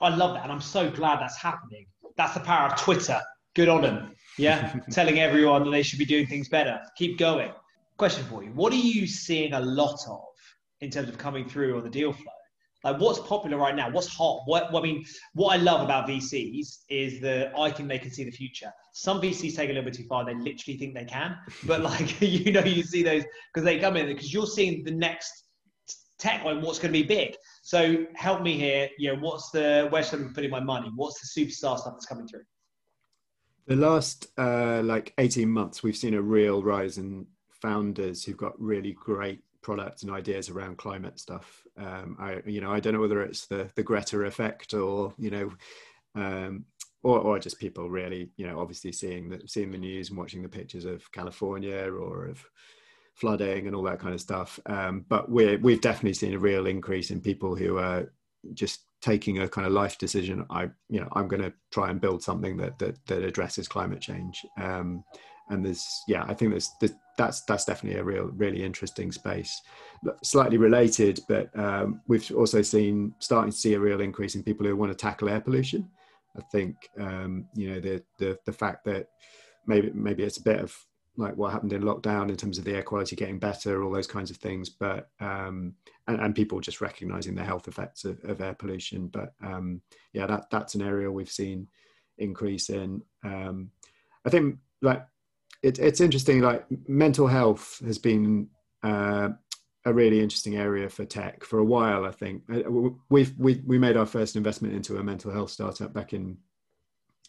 I 0.00 0.14
love 0.14 0.34
that. 0.34 0.44
And 0.44 0.52
I'm 0.52 0.60
so 0.60 0.90
glad 0.90 1.20
that's 1.20 1.38
happening. 1.38 1.86
That's 2.16 2.34
the 2.34 2.40
power 2.40 2.68
of 2.68 2.78
Twitter. 2.78 3.20
Good 3.54 3.68
on 3.68 3.82
them. 3.82 4.12
Yeah. 4.36 4.78
Telling 4.90 5.20
everyone 5.20 5.64
that 5.64 5.70
they 5.70 5.82
should 5.82 5.98
be 5.98 6.04
doing 6.04 6.26
things 6.26 6.48
better. 6.48 6.80
Keep 6.96 7.18
going. 7.18 7.52
Question 7.96 8.24
for 8.24 8.44
you. 8.44 8.50
What 8.50 8.72
are 8.72 8.76
you 8.76 9.06
seeing 9.06 9.54
a 9.54 9.60
lot 9.60 9.98
of 10.08 10.24
in 10.80 10.90
terms 10.90 11.08
of 11.08 11.18
coming 11.18 11.48
through 11.48 11.76
on 11.78 11.82
the 11.82 11.90
deal 11.90 12.12
flow? 12.12 12.32
Like 12.84 13.00
what's 13.00 13.18
popular 13.18 13.58
right 13.58 13.74
now? 13.74 13.90
What's 13.90 14.06
hot? 14.06 14.42
What 14.46 14.74
I 14.74 14.80
mean, 14.80 15.04
what 15.34 15.58
I 15.58 15.60
love 15.60 15.80
about 15.80 16.08
VCs 16.08 16.84
is 16.88 17.20
that 17.20 17.52
I 17.58 17.70
think 17.70 17.88
they 17.88 17.98
can 17.98 18.10
see 18.10 18.24
the 18.24 18.30
future. 18.30 18.72
Some 18.92 19.20
VCs 19.20 19.56
take 19.56 19.70
a 19.70 19.72
little 19.72 19.84
bit 19.84 19.94
too 19.94 20.04
far. 20.04 20.24
They 20.24 20.34
literally 20.34 20.78
think 20.78 20.94
they 20.94 21.04
can, 21.04 21.36
but 21.64 21.80
like 21.80 22.20
you 22.20 22.52
know, 22.52 22.62
you 22.62 22.82
see 22.82 23.02
those 23.02 23.24
because 23.52 23.64
they 23.64 23.78
come 23.78 23.96
in 23.96 24.06
because 24.06 24.32
you're 24.32 24.46
seeing 24.46 24.84
the 24.84 24.92
next 24.92 25.44
tech 26.18 26.44
like 26.44 26.62
what's 26.62 26.78
going 26.78 26.92
to 26.92 27.00
be 27.00 27.06
big. 27.06 27.34
So 27.62 28.06
help 28.14 28.42
me 28.42 28.56
here. 28.56 28.88
You 28.98 29.14
know, 29.14 29.20
what's 29.20 29.50
the 29.50 29.88
where 29.90 30.02
should 30.02 30.20
I 30.20 30.22
be 30.24 30.34
putting 30.34 30.50
my 30.50 30.60
money? 30.60 30.90
What's 30.94 31.20
the 31.20 31.40
superstar 31.40 31.78
stuff 31.78 31.94
that's 31.94 32.06
coming 32.06 32.28
through? 32.28 32.44
The 33.66 33.76
last 33.76 34.28
uh, 34.38 34.82
like 34.82 35.12
18 35.18 35.48
months, 35.48 35.82
we've 35.82 35.96
seen 35.96 36.14
a 36.14 36.22
real 36.22 36.62
rise 36.62 36.96
in 36.96 37.26
founders 37.60 38.24
who've 38.24 38.36
got 38.36 38.58
really 38.60 38.92
great 38.92 39.42
products 39.68 40.02
and 40.02 40.10
ideas 40.10 40.48
around 40.48 40.78
climate 40.78 41.20
stuff. 41.20 41.62
Um, 41.76 42.16
I, 42.18 42.40
you 42.46 42.62
know, 42.62 42.72
I 42.72 42.80
don't 42.80 42.94
know 42.94 43.00
whether 43.00 43.20
it's 43.20 43.46
the 43.48 43.70
the 43.74 43.82
Greta 43.82 44.18
effect 44.22 44.72
or 44.72 45.12
you 45.18 45.30
know, 45.30 45.52
um, 46.14 46.64
or 47.02 47.18
or 47.18 47.38
just 47.38 47.60
people 47.60 47.90
really, 47.90 48.30
you 48.38 48.46
know, 48.46 48.60
obviously 48.60 48.92
seeing 48.92 49.28
the 49.28 49.42
seeing 49.44 49.70
the 49.70 49.76
news 49.76 50.08
and 50.08 50.16
watching 50.16 50.42
the 50.42 50.48
pictures 50.48 50.86
of 50.86 51.12
California 51.12 51.84
or 51.86 52.28
of 52.28 52.42
flooding 53.12 53.66
and 53.66 53.76
all 53.76 53.82
that 53.82 54.00
kind 54.00 54.14
of 54.14 54.22
stuff. 54.22 54.58
Um, 54.64 55.04
but 55.06 55.30
we're 55.30 55.58
we've 55.58 55.82
definitely 55.82 56.14
seen 56.14 56.32
a 56.32 56.38
real 56.38 56.66
increase 56.66 57.10
in 57.10 57.20
people 57.20 57.54
who 57.54 57.76
are 57.76 58.10
just 58.54 58.86
taking 59.02 59.40
a 59.40 59.48
kind 59.48 59.66
of 59.66 59.74
life 59.74 59.98
decision. 59.98 60.46
I 60.48 60.70
you 60.88 61.00
know 61.00 61.08
I'm 61.12 61.28
going 61.28 61.42
to 61.42 61.52
try 61.70 61.90
and 61.90 62.00
build 62.00 62.22
something 62.22 62.56
that 62.56 62.78
that 62.78 63.04
that 63.04 63.22
addresses 63.22 63.68
climate 63.68 64.00
change. 64.00 64.46
Um, 64.58 65.04
and 65.50 65.64
there's 65.64 66.02
yeah 66.08 66.24
i 66.28 66.34
think 66.34 66.50
there's, 66.50 66.70
there's, 66.80 66.94
that's 67.18 67.42
that's 67.42 67.66
definitely 67.66 68.00
a 68.00 68.04
real 68.04 68.30
really 68.36 68.62
interesting 68.62 69.12
space. 69.12 69.60
Slightly 70.22 70.56
related 70.56 71.20
but 71.28 71.50
um, 71.58 72.00
we've 72.06 72.30
also 72.30 72.62
seen 72.62 73.12
starting 73.18 73.50
to 73.50 73.56
see 73.56 73.74
a 73.74 73.80
real 73.80 74.00
increase 74.00 74.36
in 74.36 74.42
people 74.42 74.64
who 74.64 74.76
want 74.76 74.90
to 74.92 74.96
tackle 74.96 75.28
air 75.28 75.40
pollution. 75.40 75.90
I 76.38 76.42
think 76.52 76.76
um, 76.98 77.46
you 77.54 77.70
know 77.70 77.80
the, 77.80 78.02
the 78.18 78.38
the 78.46 78.52
fact 78.52 78.84
that 78.84 79.08
maybe 79.66 79.90
maybe 79.92 80.22
it's 80.22 80.38
a 80.38 80.42
bit 80.42 80.60
of 80.60 80.74
like 81.16 81.36
what 81.36 81.52
happened 81.52 81.72
in 81.72 81.82
lockdown 81.82 82.28
in 82.28 82.36
terms 82.36 82.58
of 82.58 82.64
the 82.64 82.74
air 82.74 82.82
quality 82.84 83.16
getting 83.16 83.40
better 83.40 83.82
all 83.82 83.90
those 83.90 84.06
kinds 84.06 84.30
of 84.30 84.36
things 84.36 84.70
but 84.70 85.10
um, 85.18 85.74
and, 86.06 86.20
and 86.20 86.36
people 86.36 86.60
just 86.60 86.80
recognizing 86.80 87.34
the 87.34 87.42
health 87.42 87.66
effects 87.66 88.04
of, 88.04 88.22
of 88.24 88.40
air 88.40 88.54
pollution. 88.54 89.08
But 89.08 89.34
um, 89.44 89.82
yeah 90.12 90.26
that 90.26 90.48
that's 90.50 90.76
an 90.76 90.82
area 90.82 91.10
we've 91.10 91.28
seen 91.28 91.66
increase 92.18 92.70
in. 92.70 93.02
Um, 93.24 93.70
i 94.24 94.30
think 94.30 94.58
like 94.82 95.04
it, 95.62 95.78
it's 95.78 96.00
interesting. 96.00 96.40
Like 96.40 96.66
mental 96.86 97.26
health 97.26 97.80
has 97.84 97.98
been 97.98 98.48
uh, 98.82 99.30
a 99.84 99.92
really 99.92 100.20
interesting 100.20 100.56
area 100.56 100.88
for 100.88 101.04
tech 101.04 101.44
for 101.44 101.58
a 101.58 101.64
while. 101.64 102.04
I 102.04 102.12
think 102.12 102.42
uh, 102.52 102.70
we've 103.08 103.34
we 103.38 103.62
we 103.66 103.78
made 103.78 103.96
our 103.96 104.06
first 104.06 104.36
investment 104.36 104.74
into 104.74 104.98
a 104.98 105.04
mental 105.04 105.32
health 105.32 105.50
startup 105.50 105.92
back 105.92 106.12
in 106.12 106.38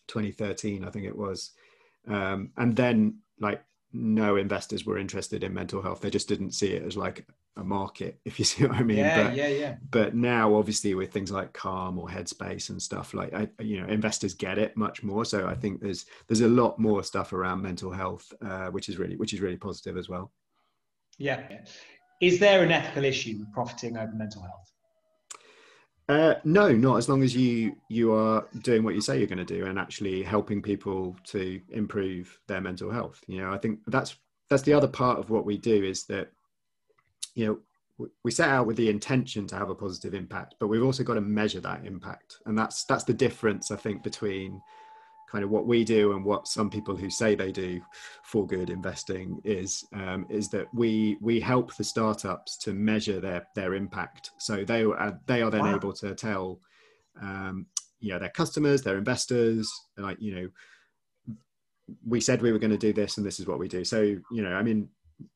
2013, 0.07 0.83
I 0.83 0.89
think 0.89 1.05
it 1.05 1.17
was, 1.17 1.51
um, 2.07 2.51
and 2.57 2.75
then 2.75 3.19
like 3.39 3.63
no 3.93 4.35
investors 4.35 4.85
were 4.85 4.97
interested 4.97 5.43
in 5.43 5.53
mental 5.53 5.81
health. 5.81 6.01
They 6.01 6.09
just 6.09 6.27
didn't 6.27 6.51
see 6.51 6.67
it 6.73 6.83
as 6.83 6.97
like 6.97 7.25
a 7.59 7.63
market, 7.63 8.19
if 8.25 8.39
you 8.39 8.45
see 8.51 8.65
what 8.65 8.77
I 8.77 8.83
mean. 8.83 8.97
Yeah, 8.97 9.23
but, 9.23 9.35
yeah, 9.35 9.47
yeah. 9.47 9.75
But 9.91 10.15
now, 10.15 10.55
obviously, 10.55 10.95
with 10.95 11.11
things 11.11 11.31
like 11.31 11.53
Calm 11.53 11.97
or 11.97 12.07
Headspace 12.07 12.69
and 12.69 12.81
stuff, 12.81 13.13
like 13.13 13.33
I, 13.33 13.49
you 13.61 13.81
know, 13.81 13.87
investors 13.87 14.33
get 14.33 14.57
it 14.57 14.75
much 14.77 15.03
more. 15.03 15.25
So 15.25 15.47
I 15.47 15.55
think 15.55 15.81
there's 15.81 16.05
there's 16.27 16.41
a 16.41 16.47
lot 16.47 16.79
more 16.79 17.03
stuff 17.03 17.33
around 17.33 17.61
mental 17.61 17.91
health, 17.91 18.31
uh, 18.41 18.67
which 18.67 18.89
is 18.89 18.97
really 18.97 19.15
which 19.15 19.33
is 19.33 19.41
really 19.41 19.57
positive 19.57 19.97
as 19.97 20.09
well. 20.09 20.31
Yeah. 21.17 21.41
Is 22.21 22.39
there 22.39 22.63
an 22.63 22.71
ethical 22.71 23.05
issue 23.05 23.37
with 23.39 23.51
profiting 23.53 23.97
over 23.97 24.11
mental 24.13 24.41
health? 24.41 24.73
Uh, 26.09 26.35
no, 26.43 26.71
not 26.71 26.97
as 26.97 27.07
long 27.07 27.21
as 27.21 27.35
you 27.35 27.75
you 27.87 28.11
are 28.11 28.47
doing 28.63 28.83
what 28.83 28.95
you 28.95 29.01
say 29.01 29.19
you're 29.19 29.27
going 29.27 29.37
to 29.37 29.45
do 29.45 29.67
and 29.67 29.77
actually 29.77 30.23
helping 30.23 30.59
people 30.59 31.15
to 31.23 31.61
improve 31.69 32.39
their 32.47 32.59
mental 32.59 32.89
health. 32.89 33.23
You 33.27 33.41
know, 33.41 33.53
I 33.53 33.59
think 33.59 33.79
that's 33.85 34.15
that's 34.49 34.63
the 34.63 34.73
other 34.73 34.87
part 34.87 35.19
of 35.19 35.29
what 35.29 35.45
we 35.45 35.57
do 35.57 35.83
is 35.83 36.05
that 36.05 36.31
you 37.35 37.45
know 37.45 37.59
we 38.23 38.31
set 38.31 38.49
out 38.49 38.65
with 38.65 38.77
the 38.77 38.89
intention 38.89 39.45
to 39.47 39.55
have 39.55 39.69
a 39.69 39.75
positive 39.75 40.13
impact, 40.13 40.55
but 40.59 40.67
we've 40.67 40.83
also 40.83 41.03
got 41.03 41.15
to 41.15 41.21
measure 41.21 41.59
that 41.59 41.85
impact, 41.85 42.37
and 42.45 42.57
that's 42.57 42.85
that's 42.85 43.03
the 43.03 43.13
difference 43.13 43.71
I 43.71 43.75
think 43.75 44.03
between 44.03 44.61
kind 45.29 45.43
of 45.43 45.49
what 45.49 45.67
we 45.67 45.83
do 45.83 46.13
and 46.13 46.25
what 46.25 46.47
some 46.47 46.69
people 46.69 46.95
who 46.95 47.09
say 47.09 47.35
they 47.35 47.51
do 47.51 47.79
for 48.23 48.47
good 48.47 48.69
investing 48.69 49.39
is 49.43 49.85
um, 49.93 50.25
is 50.29 50.49
that 50.49 50.67
we 50.73 51.17
we 51.21 51.39
help 51.39 51.75
the 51.75 51.83
startups 51.83 52.57
to 52.57 52.73
measure 52.73 53.19
their 53.19 53.47
their 53.55 53.75
impact. 53.75 54.31
So 54.39 54.63
they 54.63 54.83
are 54.83 55.19
they 55.27 55.41
are 55.41 55.51
then 55.51 55.61
wow. 55.61 55.75
able 55.75 55.93
to 55.93 56.15
tell 56.15 56.59
um, 57.21 57.67
you 57.99 58.13
know 58.13 58.19
their 58.19 58.29
customers, 58.29 58.81
their 58.81 58.97
investors, 58.97 59.71
like 59.97 60.17
you 60.19 60.35
know 60.35 60.49
we 62.05 62.21
said 62.21 62.41
we 62.41 62.51
were 62.51 62.59
going 62.59 62.69
to 62.69 62.77
do 62.77 62.93
this 62.93 63.17
and 63.17 63.25
this 63.25 63.39
is 63.39 63.47
what 63.47 63.59
we 63.59 63.67
do. 63.67 63.83
So 63.83 64.01
you 64.01 64.41
know 64.41 64.53
I 64.53 64.63
mean 64.63 64.89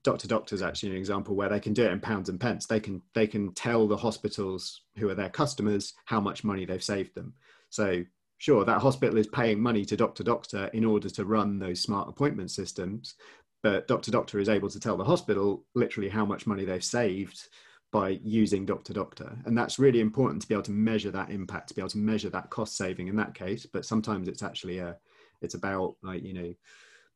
Doctor 0.04 0.28
doctors 0.28 0.62
actually 0.62 0.91
an 0.91 0.98
example 0.98 1.36
where 1.36 1.50
they 1.50 1.60
can 1.60 1.74
do 1.74 1.86
it 1.86 1.91
in 1.91 2.00
pounds 2.00 2.30
and 2.30 2.39
pence. 2.39 2.65
They 2.65 2.80
can 2.80 3.02
they 3.13 3.28
can 3.28 3.54
tell 3.54 3.88
the 3.88 3.98
hospitals 3.98 4.82
who 4.98 5.10
are 5.10 5.15
their 5.15 5.30
customers 5.30 5.93
how 6.06 6.19
much 6.19 6.43
money 6.43 6.65
they've 6.65 6.84
saved 6.84 7.15
them. 7.15 7.34
So 7.69 8.04
sure, 8.38 8.65
that 8.65 8.82
hospital 8.82 9.17
is 9.17 9.28
paying 9.28 9.62
money 9.62 9.86
to 9.86 9.98
Doctor 9.98 10.24
Doctor 10.24 10.69
in 10.74 10.86
order 10.86 11.10
to 11.10 11.26
run 11.26 11.60
those 11.60 11.82
smart 11.82 12.10
appointment 12.10 12.52
systems, 12.52 13.15
but 13.62 13.88
Doctor 13.88 14.12
Doctor 14.12 14.39
is 14.39 14.50
able 14.50 14.69
to 14.69 14.80
tell 14.80 14.98
the 14.98 15.04
hospital 15.04 15.65
literally 15.74 16.10
how 16.10 16.26
much 16.26 16.46
money 16.46 16.65
they've 16.65 16.84
saved 16.84 17.48
by 17.91 18.19
using 18.24 18.65
Doctor 18.65 18.91
Doctor, 18.91 19.38
and 19.46 19.58
that's 19.58 19.80
really 19.80 20.02
important 20.02 20.41
to 20.41 20.48
be 20.48 20.56
able 20.56 20.63
to 20.63 20.72
measure 20.72 21.12
that 21.12 21.30
impact, 21.30 21.69
to 21.69 21.74
be 21.76 21.82
able 21.82 21.89
to 21.89 22.00
measure 22.00 22.30
that 22.30 22.50
cost 22.50 22.76
saving 22.76 23.08
in 23.08 23.15
that 23.15 23.36
case. 23.36 23.65
But 23.65 23.86
sometimes 23.86 24.28
it's 24.28 24.43
actually 24.43 24.80
a, 24.80 24.98
it's 25.41 25.54
about 25.54 25.96
like 26.04 26.24
you 26.24 26.34
know, 26.34 26.54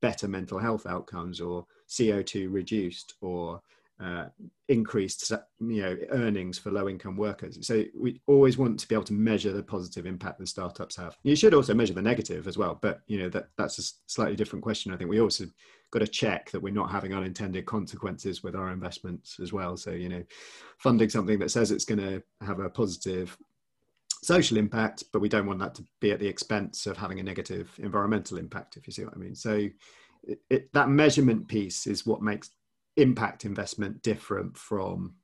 better 0.01 0.27
mental 0.27 0.59
health 0.59 0.85
outcomes 0.85 1.41
or 1.41 1.65
CO 1.95 2.21
two 2.21 2.49
reduced 2.49 3.15
or 3.21 3.61
uh, 3.99 4.25
increased 4.67 5.31
you 5.59 5.81
know 5.81 5.97
earnings 6.11 6.59
for 6.59 6.71
low 6.71 6.87
income 6.87 7.17
workers. 7.17 7.57
So 7.65 7.83
we 7.95 8.21
always 8.27 8.57
want 8.57 8.79
to 8.79 8.87
be 8.87 8.93
able 8.93 9.05
to 9.05 9.13
measure 9.13 9.51
the 9.51 9.63
positive 9.63 10.05
impact 10.05 10.37
that 10.37 10.47
startups 10.47 10.95
have. 10.97 11.17
You 11.23 11.35
should 11.35 11.53
also 11.53 11.73
measure 11.73 11.93
the 11.93 12.01
negative 12.01 12.47
as 12.47 12.57
well 12.57 12.77
but 12.79 13.01
you 13.07 13.17
know 13.17 13.29
that 13.29 13.49
that's 13.57 13.79
a 13.79 13.93
slightly 14.05 14.35
different 14.35 14.63
question. 14.63 14.93
I 14.93 14.97
think 14.97 15.09
we 15.09 15.21
also 15.21 15.45
got 15.89 15.99
to 15.99 16.07
check 16.07 16.51
that 16.51 16.61
we're 16.61 16.73
not 16.73 16.91
having 16.91 17.13
unintended 17.13 17.65
consequences 17.65 18.43
with 18.43 18.55
our 18.55 18.71
investments 18.71 19.39
as 19.39 19.51
well. 19.51 19.77
So 19.77 19.91
you 19.91 20.09
know 20.09 20.23
funding 20.77 21.09
something 21.09 21.39
that 21.39 21.51
says 21.51 21.71
it's 21.71 21.85
going 21.85 21.99
to 21.99 22.21
have 22.45 22.59
a 22.59 22.69
positive 22.69 23.35
social 24.23 24.57
impact 24.57 25.03
but 25.13 25.19
we 25.19 25.29
don't 25.29 25.45
want 25.45 25.59
that 25.59 25.75
to 25.75 25.83
be 25.99 26.11
at 26.11 26.19
the 26.19 26.27
expense 26.27 26.85
of 26.85 26.97
having 26.97 27.19
a 27.19 27.23
negative 27.23 27.69
environmental 27.77 28.37
impact 28.37 28.77
if 28.77 28.87
you 28.87 28.93
see 28.93 29.03
what 29.03 29.13
i 29.15 29.19
mean. 29.19 29.35
So 29.35 29.67
it, 30.23 30.39
it, 30.49 30.73
that 30.73 30.89
measurement 30.89 31.47
piece 31.47 31.87
is 31.87 32.05
what 32.05 32.21
makes 32.21 32.49
impact 32.97 33.45
investment 33.45 34.01
different 34.01 34.57
from 34.57 35.15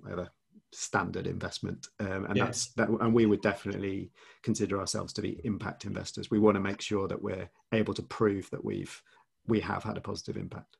whatever 0.00 0.30
standard 0.72 1.26
investment. 1.26 1.86
Um, 2.00 2.26
and 2.26 2.36
yeah. 2.36 2.44
that's 2.44 2.72
that 2.74 2.88
and 2.88 3.14
we 3.14 3.26
would 3.26 3.42
definitely 3.42 4.10
consider 4.42 4.78
ourselves 4.78 5.12
to 5.14 5.22
be 5.22 5.40
impact 5.44 5.84
investors. 5.84 6.30
We 6.30 6.38
want 6.38 6.56
to 6.56 6.60
make 6.60 6.80
sure 6.80 7.08
that 7.08 7.20
we're 7.20 7.48
able 7.72 7.94
to 7.94 8.02
prove 8.02 8.48
that 8.50 8.64
we've 8.64 9.02
we 9.46 9.60
have 9.60 9.82
had 9.82 9.96
a 9.96 10.00
positive 10.00 10.36
impact. 10.36 10.76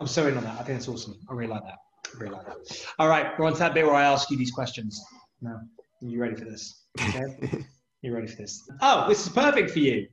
I'm 0.00 0.06
so 0.06 0.26
in 0.26 0.36
on 0.36 0.44
that. 0.44 0.54
I 0.54 0.62
think 0.62 0.78
that's 0.78 0.88
awesome. 0.88 1.18
I 1.28 1.34
really 1.34 1.52
like 1.52 1.64
that. 1.64 1.78
I 2.14 2.18
really 2.18 2.34
like 2.34 2.46
that. 2.46 2.86
All 2.98 3.08
right 3.08 3.38
we're 3.38 3.46
on 3.46 3.52
to 3.54 3.58
that 3.58 3.74
bit 3.74 3.84
where 3.84 3.94
i 3.94 4.04
ask 4.04 4.30
you 4.30 4.36
these 4.36 4.52
questions. 4.52 5.00
Now 5.40 5.50
are 5.50 6.08
you 6.08 6.20
ready 6.20 6.34
for 6.34 6.44
this 6.44 6.84
okay 7.02 7.64
you 8.02 8.14
ready 8.14 8.26
for 8.26 8.36
this 8.36 8.68
oh 8.80 9.08
this 9.08 9.26
is 9.26 9.32
perfect 9.32 9.70
for 9.70 9.78
you 9.78 10.06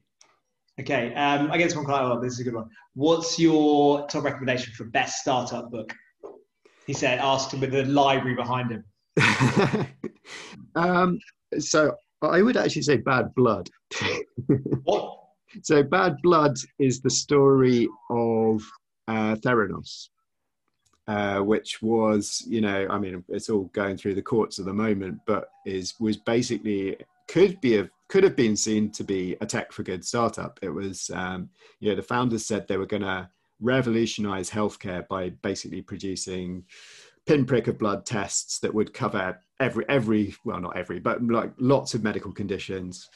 Okay, 0.80 1.14
um, 1.14 1.52
I 1.52 1.58
get 1.58 1.66
this 1.66 1.76
one 1.76 1.86
quite 1.86 2.02
well. 2.02 2.20
This 2.20 2.34
is 2.34 2.42
a 2.42 2.44
good 2.44 2.56
one. 2.56 2.70
What's 2.96 3.40
your 3.40 4.06
top 4.08 4.26
recommendation 4.26 4.74
for 4.74 4.84
best 4.86 5.22
startup 5.22 5.72
book? 5.72 5.94
He 6.86 6.94
said, 6.94 7.20
asked 7.20 7.54
him 7.54 7.62
with 7.62 7.72
the 7.72 7.86
library 7.86 8.36
behind 8.36 8.72
him. 8.72 8.84
um, 10.76 11.20
so 11.60 11.96
I 12.22 12.42
would 12.42 12.58
actually 12.58 12.82
say 12.82 12.98
Bad 12.98 13.34
Blood. 13.36 13.70
what? 14.84 15.18
So 15.64 15.82
Bad 15.82 16.18
Blood 16.22 16.58
is 16.78 17.00
the 17.00 17.10
story 17.10 17.88
of 18.10 18.62
uh, 19.08 19.36
Theranos. 19.36 20.10
Uh, 21.08 21.40
which 21.40 21.84
was, 21.84 22.44
you 22.48 22.62
know, 22.62 22.88
I 22.90 22.98
mean, 22.98 23.24
it's 23.30 23.48
all 23.48 23.66
going 23.74 23.96
through 23.96 24.16
the 24.16 24.24
courts 24.24 24.58
at 24.58 24.66
the 24.66 24.74
moment, 24.74 25.20
but 25.28 25.50
is 25.64 25.94
was 26.00 26.18
basically 26.18 26.98
could 27.28 27.62
be 27.62 27.78
a 27.78 27.90
could 28.08 28.24
have 28.24 28.36
been 28.36 28.56
seen 28.56 28.90
to 28.92 29.04
be 29.04 29.36
a 29.40 29.46
tech 29.46 29.72
for 29.72 29.84
good 29.84 30.04
startup. 30.04 30.60
It 30.64 30.70
was, 30.70 31.12
um, 31.14 31.50
you 31.80 31.90
know, 31.90 31.96
the 31.96 32.02
founders 32.02 32.46
said 32.46 32.68
they 32.68 32.78
were 32.78 32.86
going 32.88 33.04
to 33.04 33.30
revolutionize 33.60 34.50
healthcare 34.50 35.08
by 35.08 35.30
basically 35.30 35.82
producing 35.82 36.64
pinprick 37.26 37.68
of 37.68 37.78
blood 37.78 38.06
tests 38.06 38.60
that 38.60 38.74
would 38.74 38.94
cover 38.94 39.40
every 39.60 39.86
every 39.90 40.36
well 40.44 40.60
not 40.60 40.76
every 40.76 41.00
but 41.00 41.24
like 41.24 41.52
lots 41.58 41.94
of 41.94 42.04
medical 42.04 42.32
conditions 42.32 43.10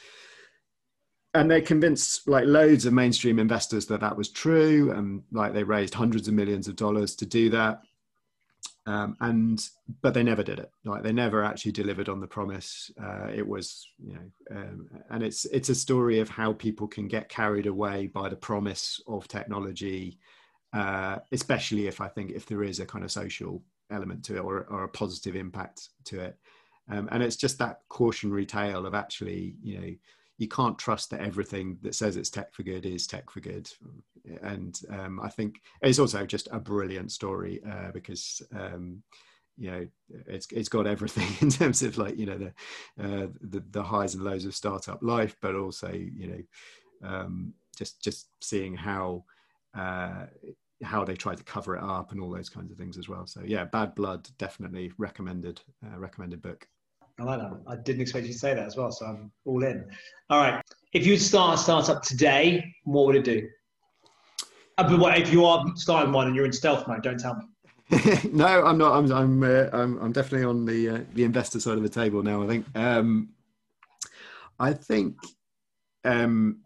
and 1.34 1.50
they 1.50 1.60
convinced 1.60 2.28
like 2.28 2.46
loads 2.46 2.86
of 2.86 2.92
mainstream 2.92 3.38
investors 3.38 3.86
that 3.86 4.00
that 4.00 4.16
was 4.16 4.30
true 4.30 4.90
and 4.92 5.22
like 5.32 5.52
they 5.52 5.62
raised 5.62 5.94
hundreds 5.94 6.26
of 6.28 6.34
millions 6.34 6.66
of 6.68 6.76
dollars 6.76 7.14
to 7.16 7.26
do 7.26 7.50
that. 7.50 7.82
Um, 8.86 9.16
and 9.20 9.62
but 10.02 10.14
they 10.14 10.22
never 10.22 10.42
did 10.42 10.58
it. 10.58 10.70
Like 10.84 11.02
they 11.02 11.12
never 11.12 11.44
actually 11.44 11.72
delivered 11.72 12.08
on 12.08 12.20
the 12.20 12.26
promise. 12.26 12.90
Uh, 13.00 13.28
it 13.32 13.46
was 13.46 13.86
you 13.98 14.14
know 14.14 14.56
um, 14.56 14.88
and 15.10 15.22
it's 15.22 15.44
it's 15.46 15.68
a 15.68 15.74
story 15.74 16.18
of 16.18 16.28
how 16.28 16.52
people 16.54 16.88
can 16.88 17.06
get 17.06 17.28
carried 17.28 17.66
away 17.66 18.06
by 18.08 18.28
the 18.28 18.36
promise 18.36 19.00
of 19.06 19.28
technology 19.28 20.18
uh, 20.72 21.18
especially 21.32 21.88
if 21.88 22.00
i 22.00 22.06
think 22.06 22.30
if 22.30 22.46
there 22.46 22.62
is 22.62 22.78
a 22.78 22.86
kind 22.86 23.04
of 23.04 23.10
social 23.10 23.60
element 23.90 24.24
to 24.24 24.36
it 24.36 24.40
or, 24.40 24.66
or 24.70 24.84
a 24.84 24.88
positive 24.88 25.36
impact 25.36 25.88
to 26.04 26.20
it. 26.20 26.36
Um, 26.90 27.08
and 27.12 27.22
it's 27.22 27.36
just 27.36 27.58
that 27.58 27.80
cautionary 27.88 28.46
tale 28.46 28.86
of 28.86 28.94
actually 28.94 29.54
you 29.62 29.78
know 29.78 29.94
you 30.40 30.48
can't 30.48 30.78
trust 30.78 31.10
that 31.10 31.20
everything 31.20 31.76
that 31.82 31.94
says 31.94 32.16
it's 32.16 32.30
tech 32.30 32.54
for 32.54 32.62
good 32.62 32.86
is 32.86 33.06
tech 33.06 33.28
for 33.28 33.40
good. 33.40 33.70
And 34.42 34.80
um, 34.88 35.20
I 35.22 35.28
think 35.28 35.60
it's 35.82 35.98
also 35.98 36.24
just 36.24 36.48
a 36.50 36.58
brilliant 36.58 37.12
story 37.12 37.60
uh, 37.70 37.90
because 37.92 38.40
um, 38.56 39.02
you 39.58 39.70
know 39.70 39.86
it's 40.26 40.46
it's 40.50 40.70
got 40.70 40.86
everything 40.86 41.28
in 41.42 41.50
terms 41.50 41.82
of 41.82 41.98
like 41.98 42.16
you 42.16 42.24
know 42.24 42.38
the, 42.38 42.46
uh, 42.98 43.26
the 43.42 43.62
the, 43.70 43.82
highs 43.82 44.14
and 44.14 44.24
lows 44.24 44.46
of 44.46 44.54
startup 44.54 45.02
life, 45.02 45.36
but 45.42 45.54
also 45.54 45.92
you 45.92 46.26
know 46.26 47.08
um, 47.08 47.52
just 47.76 48.02
just 48.02 48.28
seeing 48.40 48.74
how. 48.74 49.24
Uh, 49.76 50.26
how 50.82 51.04
they 51.04 51.14
try 51.14 51.34
to 51.34 51.44
cover 51.44 51.76
it 51.76 51.82
up 51.82 52.10
and 52.10 52.22
all 52.22 52.30
those 52.30 52.48
kinds 52.48 52.72
of 52.72 52.78
things 52.78 52.96
as 52.96 53.06
well. 53.06 53.26
So 53.26 53.42
yeah, 53.44 53.66
Bad 53.66 53.94
Blood 53.94 54.26
definitely 54.38 54.90
recommended 54.96 55.60
uh, 55.84 55.98
recommended 55.98 56.40
book. 56.40 56.66
I 57.18 57.24
like 57.24 57.40
that. 57.40 57.60
I 57.66 57.76
didn't 57.76 58.02
expect 58.02 58.26
you 58.26 58.32
to 58.32 58.38
say 58.38 58.54
that 58.54 58.66
as 58.66 58.76
well, 58.76 58.90
so 58.90 59.06
I'm 59.06 59.30
all 59.44 59.62
in. 59.64 59.84
All 60.30 60.40
right. 60.40 60.62
If 60.92 61.06
you'd 61.06 61.18
start 61.18 61.58
a 61.58 61.62
startup 61.62 62.02
today, 62.02 62.74
what 62.84 63.06
would 63.06 63.16
it 63.16 63.24
do? 63.24 63.48
Uh, 64.78 64.96
but 64.96 65.18
if 65.18 65.32
you 65.32 65.44
are 65.44 65.64
starting 65.76 66.12
one 66.12 66.26
and 66.26 66.36
you're 66.36 66.46
in 66.46 66.52
stealth 66.52 66.86
mode, 66.88 67.02
don't 67.02 67.20
tell 67.20 67.36
me. 67.36 67.44
no, 68.32 68.64
I'm 68.64 68.78
not. 68.78 68.96
I'm 68.96 69.12
I'm, 69.12 69.42
uh, 69.42 69.68
I'm, 69.72 69.98
I'm 69.98 70.12
definitely 70.12 70.46
on 70.46 70.64
the 70.64 70.88
uh, 70.88 71.00
the 71.14 71.24
investor 71.24 71.58
side 71.58 71.76
of 71.76 71.82
the 71.82 71.88
table 71.88 72.22
now. 72.22 72.42
I 72.42 72.46
think. 72.46 72.66
Um, 72.76 73.30
I 74.60 74.72
think 74.72 75.16
um, 76.04 76.60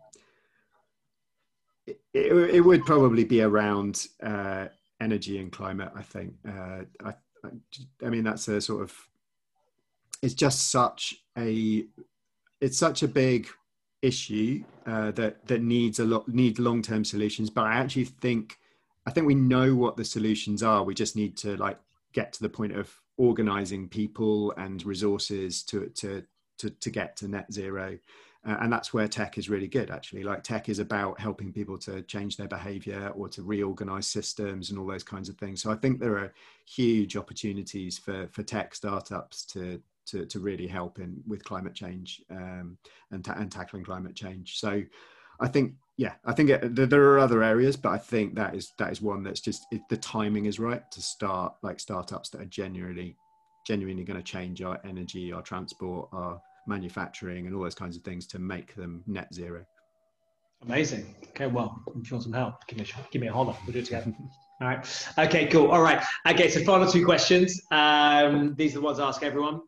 it, 1.87 1.99
it, 2.13 2.33
it, 2.57 2.61
would 2.61 2.85
probably 2.85 3.25
be 3.25 3.41
around 3.41 4.07
uh, 4.23 4.67
energy 5.01 5.39
and 5.39 5.51
climate. 5.51 5.91
I 5.95 6.03
think. 6.03 6.35
Uh, 6.47 6.83
I, 7.05 7.15
I 8.05 8.09
mean, 8.11 8.25
that's 8.25 8.49
a 8.49 8.61
sort 8.61 8.83
of 8.83 8.95
it's 10.23 10.35
just 10.35 10.71
such 10.71 11.15
a 11.37 11.85
it's 12.61 12.79
such 12.79 13.03
a 13.03 13.09
big 13.09 13.49
issue 14.03 14.63
uh, 14.87 15.11
that 15.13 15.47
that 15.47 15.63
needs 15.63 15.99
a 15.99 16.05
lot 16.05 16.29
need 16.29 16.59
long 16.59 16.83
term 16.83 17.05
solutions. 17.05 17.51
But 17.51 17.65
I 17.65 17.75
actually 17.75 18.05
think 18.05 18.59
I 19.07 19.11
think 19.11 19.27
we 19.27 19.35
know 19.35 19.75
what 19.75 19.97
the 19.97 20.05
solutions 20.05 20.63
are. 20.63 20.83
We 20.83 20.95
just 20.95 21.17
need 21.17 21.37
to 21.39 21.57
like 21.57 21.79
get 22.13 22.33
to 22.35 22.43
the 22.43 22.49
point 22.49 22.77
of 22.77 22.93
organizing 23.17 23.89
people 23.89 24.53
and 24.53 24.85
resources 24.85 25.63
to 25.65 25.89
to 25.97 26.25
to, 26.59 26.71
to 26.71 26.91
get 26.91 27.17
to 27.17 27.29
net 27.29 27.53
zero. 27.53 27.99
uh, 28.47 28.57
and 28.61 28.73
that's 28.73 28.93
where 28.93 29.09
tech 29.09 29.39
is 29.39 29.49
really 29.49 29.67
good 29.67 29.91
actually 29.91 30.23
like 30.23 30.43
tech 30.43 30.69
is 30.69 30.79
about 30.79 31.19
helping 31.19 31.53
people 31.53 31.79
to 31.79 32.03
change 32.03 32.37
their 32.37 32.49
behavior 32.49 33.13
or 33.17 33.29
to 33.29 33.43
reorganize 33.43 34.07
systems 34.07 34.71
and 34.71 34.79
all 34.79 34.87
those 34.87 35.03
kinds 35.03 35.29
of 35.29 35.37
things 35.37 35.63
so 35.63 35.71
i 35.71 35.75
think 35.75 35.99
there 35.99 36.17
are 36.17 36.33
huge 36.67 37.17
opportunities 37.17 37.99
for 37.99 38.29
for 38.29 38.43
tech 38.43 38.75
startups 38.75 39.45
to 39.45 39.81
to, 40.07 40.27
to 40.27 40.41
really 40.41 40.67
help 40.67 40.99
in 40.99 41.23
with 41.27 41.45
climate 41.45 41.75
change 41.75 42.23
um, 42.31 42.77
and, 43.11 43.25
ta- 43.25 43.37
and 43.37 43.51
tackling 43.51 43.85
climate 43.85 44.15
change 44.15 44.59
so 44.59 44.83
i 45.41 45.49
think 45.49 45.75
yeah 45.97 46.15
i 46.25 46.33
think 46.33 46.51
it, 46.51 46.75
there 46.75 47.03
are 47.03 47.19
other 47.19 47.43
areas 47.43 47.77
but 47.77 47.91
i 47.91 47.99
think 47.99 48.35
that 48.35 48.55
is 48.55 48.73
that 48.79 48.91
is 48.93 49.01
one 49.01 49.23
that's 49.23 49.41
just 49.41 49.67
it, 49.71 49.81
the 49.89 49.97
timing 49.97 50.47
is 50.47 50.59
right 50.59 50.91
to 50.91 51.01
start 51.01 51.55
like 51.63 51.81
startups 51.81 52.31
that 52.31 52.41
are 52.41 52.47
genuinely 52.47 53.17
genuinely 53.67 54.05
going 54.05 54.19
to 54.19 54.23
change 54.23 54.63
our 54.63 54.79
energy 54.85 55.33
our 55.33 55.43
transport 55.43 56.09
our 56.13 56.41
manufacturing 56.67 57.47
and 57.47 57.55
all 57.55 57.63
those 57.63 57.75
kinds 57.75 57.97
of 57.97 58.03
things 58.03 58.27
to 58.27 58.39
make 58.39 58.75
them 58.75 59.03
net 59.07 59.33
zero. 59.33 59.65
Amazing. 60.63 61.15
Okay, 61.31 61.47
well, 61.47 61.83
if 61.89 62.11
you 62.11 62.15
want 62.15 62.25
some 62.25 62.33
help, 62.33 62.67
give 62.67 62.79
me 62.79 62.85
a, 62.85 63.11
give 63.11 63.21
me 63.21 63.29
a 63.29 63.33
holler. 63.33 63.55
We'll 63.65 63.73
do 63.73 63.81
it 63.81 63.85
together. 63.85 64.13
All 64.61 64.69
right. 64.69 65.09
Okay, 65.19 65.47
cool. 65.49 65.73
All 65.73 65.83
right. 65.83 66.03
Okay, 66.29 66.49
so 66.49 66.63
final 66.63 66.91
two 66.91 67.05
questions. 67.05 67.61
Um, 67.73 68.55
these 68.55 68.73
are 68.73 68.79
the 68.79 68.85
ones 68.85 69.01
I 69.01 69.09
ask 69.09 69.23
everyone. 69.25 69.63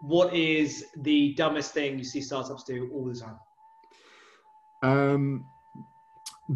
What 0.00 0.34
is 0.34 0.84
the 0.96 1.34
dumbest 1.34 1.72
thing 1.72 1.98
you 1.98 2.04
see 2.04 2.20
startups 2.20 2.64
do 2.64 2.90
all 2.92 3.04
the 3.04 3.14
time? 3.14 3.36
Um, 4.82 5.44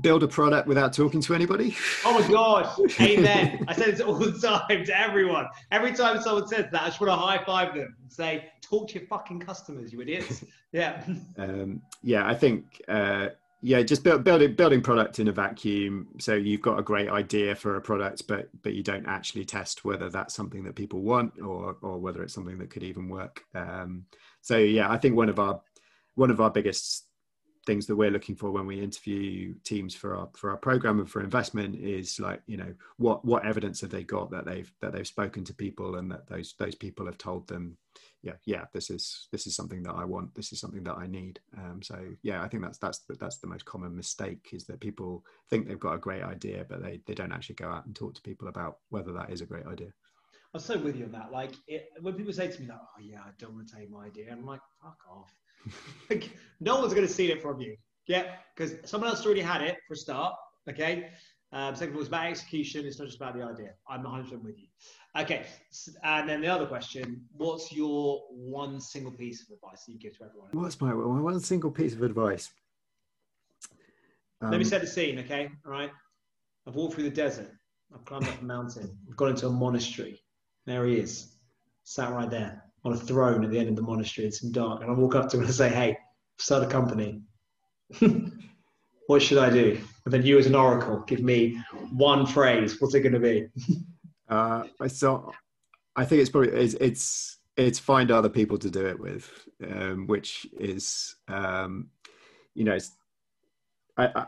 build 0.01 0.23
a 0.23 0.29
product 0.29 0.67
without 0.67 0.93
talking 0.93 1.21
to 1.21 1.35
anybody. 1.35 1.77
Oh 2.05 2.19
my 2.19 2.27
god, 2.29 2.79
amen. 3.01 3.65
I 3.69 3.75
said 3.75 3.89
it 3.89 4.01
all 4.01 4.15
the 4.15 4.33
time 4.33 4.85
to 4.85 4.99
everyone. 4.99 5.47
Every 5.71 5.93
time 5.93 6.21
someone 6.21 6.49
says 6.49 6.67
that, 6.73 6.83
I 6.83 6.87
just 6.87 7.01
want 7.01 7.11
to 7.11 7.17
high 7.17 7.45
five 7.45 7.75
them 7.75 7.95
and 8.01 8.13
say, 8.13 8.51
talk 8.63 8.89
to 8.89 8.99
your 8.99 9.07
fucking 9.09 9.41
customers, 9.41 9.93
you 9.93 10.01
idiots. 10.01 10.45
Yeah. 10.73 11.03
Um, 11.37 11.83
yeah, 12.03 12.27
I 12.27 12.35
think, 12.35 12.83
uh, 12.89 13.29
yeah, 13.67 13.83
just 13.83 14.05
build, 14.05 14.25
building 14.25 14.55
building 14.55 14.83
product 14.83 15.19
in 15.21 15.29
a 15.29 15.33
vacuum. 15.33 16.09
So 16.19 16.35
you've 16.35 16.61
got 16.61 16.79
a 16.79 16.83
great 16.83 17.09
idea 17.09 17.55
for 17.55 17.77
a 17.77 17.81
product, 17.81 18.29
but 18.29 18.51
but 18.63 18.75
you 18.75 18.83
don't 18.83 19.07
actually 19.07 19.47
test 19.47 19.87
whether 19.87 20.11
that's 20.11 20.35
something 20.35 20.65
that 20.65 20.75
people 20.75 21.01
want 21.01 21.41
or 21.41 21.79
or 21.81 21.99
whether 21.99 22.23
it's 22.23 22.35
something 22.35 22.59
that 22.59 22.69
could 22.69 22.83
even 22.83 23.09
work. 23.09 23.43
Um, 23.55 24.05
so 24.43 24.59
yeah, 24.59 24.91
I 24.93 24.99
think 24.99 25.17
one 25.17 25.31
of 25.31 25.39
our 25.39 25.63
one 26.15 26.31
of 26.31 26.43
our 26.43 26.51
biggest 26.51 27.07
things 27.65 27.87
that 27.87 27.97
we're 27.97 28.11
looking 28.11 28.37
for 28.37 28.51
when 28.51 28.67
we 28.67 28.83
interview 28.83 29.55
teams 29.65 29.95
for 29.95 30.15
our 30.15 30.29
for 30.37 30.51
our 30.51 30.59
program 30.59 30.99
and 30.99 31.11
for 31.11 31.23
investment 31.23 31.75
is 31.75 32.21
like 32.21 32.43
you 32.47 32.59
know 32.59 32.75
what 32.99 33.25
what 33.25 33.47
evidence 33.47 33.81
have 33.81 33.89
they 33.89 34.05
got 34.05 34.31
that 34.31 34.45
they've 34.45 34.71
that 34.83 34.93
they've 34.93 35.07
spoken 35.07 35.43
to 35.43 35.55
people 35.55 35.97
and 35.97 36.11
that 36.11 36.27
those 36.27 36.55
those 36.59 36.75
people 36.75 37.07
have 37.07 37.17
told 37.17 37.49
them 37.49 37.79
yeah 38.25 38.33
yeah 38.47 38.65
this 38.73 38.91
is 38.91 39.29
this 39.31 39.47
is 39.47 39.55
something 39.55 39.83
that 39.83 39.93
I 39.93 40.05
want 40.05 40.35
this 40.35 40.53
is 40.53 40.59
something 40.59 40.83
that 40.85 40.97
I 40.97 41.07
need 41.07 41.39
um, 41.59 41.81
so 41.83 41.99
yeah 42.23 42.43
I 42.43 42.49
think 42.49 42.63
that's 42.63 42.79
that's 42.79 43.03
that's 43.21 43.39
the 43.39 43.47
most 43.47 43.67
common 43.67 43.95
mistake 43.95 44.49
is 44.53 44.65
that 44.65 44.81
people 44.81 45.25
think 45.51 45.69
they've 45.69 45.79
got 45.79 45.95
a 45.95 45.99
great 45.99 46.23
idea 46.23 46.65
but 46.69 46.83
they 46.83 47.01
they 47.07 47.15
don't 47.15 47.33
actually 47.33 47.57
go 47.57 47.69
out 47.69 47.85
and 47.85 47.95
talk 47.95 48.15
to 48.15 48.23
people 48.23 48.49
about 48.49 48.79
whether 48.89 49.13
that 49.13 49.31
is 49.31 49.43
a 49.43 49.47
great 49.47 49.67
idea. 49.67 49.93
I'm 50.55 50.61
so 50.61 50.79
with 50.79 50.97
you 50.97 51.05
on 51.07 51.13
that. 51.13 51.33
Like 51.33 51.53
it, 51.67 51.89
when 52.01 52.15
people 52.15 52.33
say 52.33 52.47
to 52.49 52.61
me 52.61 52.69
like, 52.69 52.79
"Oh 52.79 53.01
yeah, 53.01 53.19
I 53.21 53.31
don't 53.39 53.55
want 53.55 53.69
to 53.69 53.77
take 53.77 53.91
my 53.91 54.07
idea," 54.07 54.31
I'm 54.31 54.47
like, 54.47 54.61
"Fuck 54.81 54.99
off." 55.11 55.35
like, 56.11 56.31
no 56.61 56.79
one's 56.79 56.95
going 56.95 57.07
to 57.07 57.13
steal 57.13 57.33
it 57.33 57.43
from 57.43 57.61
you. 57.61 57.77
Yeah, 58.07 58.37
because 58.55 58.77
someone 58.89 59.11
else 59.11 59.27
already 59.27 59.41
had 59.41 59.63
it 59.63 59.77
for 59.89 59.95
a 59.95 59.97
start. 59.97 60.35
Okay. 60.71 61.11
Um, 61.55 61.77
second 61.77 61.91
of 61.91 61.95
all, 61.95 62.01
it's 62.01 62.09
about 62.09 62.27
execution. 62.27 62.85
It's 62.85 62.99
not 62.99 63.05
just 63.07 63.17
about 63.17 63.37
the 63.37 63.45
idea. 63.45 63.75
I'm 63.89 64.03
100 64.03 64.43
with 64.43 64.59
you. 64.59 64.67
Okay. 65.17 65.47
And 66.03 66.29
then 66.29 66.41
the 66.41 66.49
other 66.49 66.67
question 66.67 67.23
What's 67.37 67.73
your 67.73 68.23
one 68.31 68.81
single 68.81 69.13
piece 69.13 69.43
of 69.43 69.55
advice 69.55 69.85
that 69.87 69.93
you 69.93 70.01
give 70.01 70.19
to 70.19 70.25
everyone? 70.25 70.49
What's 70.53 70.81
my, 70.81 70.93
my 70.93 71.21
one 71.21 71.39
single 71.39 71.71
piece 71.71 71.95
of 71.95 72.03
advice? 72.03 72.51
Um, 74.41 74.51
Let 74.51 74.59
me 74.59 74.65
um, 74.65 74.69
set 74.69 74.81
the 74.81 74.89
scene, 74.89 75.21
okay? 75.21 75.49
All 75.65 75.71
right. 75.71 75.93
I've 76.67 76.75
walked 76.75 76.95
through 76.95 77.05
the 77.05 77.11
desert. 77.11 77.53
I've 77.95 78.05
climbed 78.05 78.27
up 78.27 78.41
a 78.41 78.45
mountain. 78.45 78.99
I've 79.09 79.17
gone 79.17 79.31
into 79.31 79.47
a 79.47 79.51
monastery. 79.51 80.21
There 80.67 80.85
he 80.87 80.97
is, 80.97 81.37
sat 81.85 82.11
right 82.11 82.29
there 82.29 82.65
on 82.85 82.95
a 82.95 82.97
throne 82.97 83.45
at 83.45 83.51
the 83.51 83.59
end 83.59 83.69
of 83.69 83.77
the 83.77 83.83
monastery. 83.83 84.27
It's 84.27 84.41
dark, 84.41 84.83
and 84.83 84.91
I 84.91 84.95
walk 84.95 85.15
up 85.15 85.29
to 85.29 85.37
him 85.37 85.43
and 85.43 85.51
I 85.51 85.53
say, 85.53 85.69
"Hey, 85.69 85.97
start 86.39 86.65
a 86.65 86.67
company. 86.67 87.23
what 89.07 89.23
should 89.23 89.39
I 89.39 89.51
do?" 89.51 89.79
And 90.05 90.13
then 90.13 90.25
you, 90.25 90.39
as 90.39 90.47
an 90.47 90.55
oracle, 90.55 90.99
give 91.07 91.21
me 91.21 91.59
one 91.93 92.27
phrase. 92.27 92.81
What's 92.81 92.95
it 92.95 93.01
going 93.01 93.15
to 93.15 93.21
be? 93.21 93.49
uh, 94.29 94.65
so 94.89 95.33
I 95.97 96.05
think 96.05 96.21
it's 96.21 96.31
probably 96.31 96.51
it's 96.51 96.75
it's, 96.75 97.39
it's 97.57 97.79
find 97.79 98.11
other 98.11 98.29
people 98.29 98.59
to 98.59 98.71
do 98.71 98.87
it 98.87 98.99
with, 98.99 99.31
um, 99.71 100.07
which 100.07 100.47
is 100.59 101.17
um, 101.29 101.89
you 102.55 102.65
know, 102.65 102.75
it's, 102.75 102.93
I, 103.97 104.07
I 104.15 104.27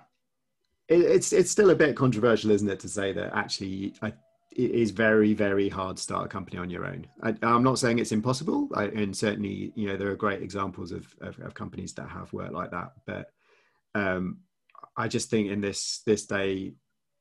it, 0.89 1.01
it's 1.01 1.33
it's 1.33 1.51
still 1.51 1.71
a 1.71 1.75
bit 1.75 1.97
controversial, 1.97 2.51
isn't 2.51 2.69
it, 2.69 2.81
to 2.81 2.89
say 2.89 3.13
that 3.13 3.35
actually 3.35 3.95
I 4.03 4.13
it 4.57 4.71
is 4.71 4.91
very 4.91 5.35
very 5.35 5.69
hard 5.69 5.97
to 5.97 6.03
start 6.03 6.25
a 6.25 6.29
company 6.29 6.57
on 6.57 6.71
your 6.71 6.87
own 6.87 7.07
I, 7.23 7.35
am 7.43 7.63
not 7.63 7.79
saying 7.79 7.99
it's 7.99 8.13
impossible 8.13 8.69
I, 8.75 8.85
and 8.85 9.15
certainly 9.15 9.73
you 9.75 9.87
know 9.87 9.97
there 9.97 10.11
are 10.11 10.17
great 10.17 10.43
examples 10.43 10.93
of, 10.93 11.15
of, 11.21 11.39
of 11.41 11.55
companies 11.55 11.93
that 11.95 12.09
have 12.09 12.33
worked 12.33 12.55
like 12.55 12.71
that 12.71 12.93
but 13.05 13.33
um, 13.95 14.39
i 14.97 15.09
just 15.09 15.31
think 15.31 15.49
in 15.51 15.61
this 15.61 16.03
this 16.07 16.27
day 16.27 16.73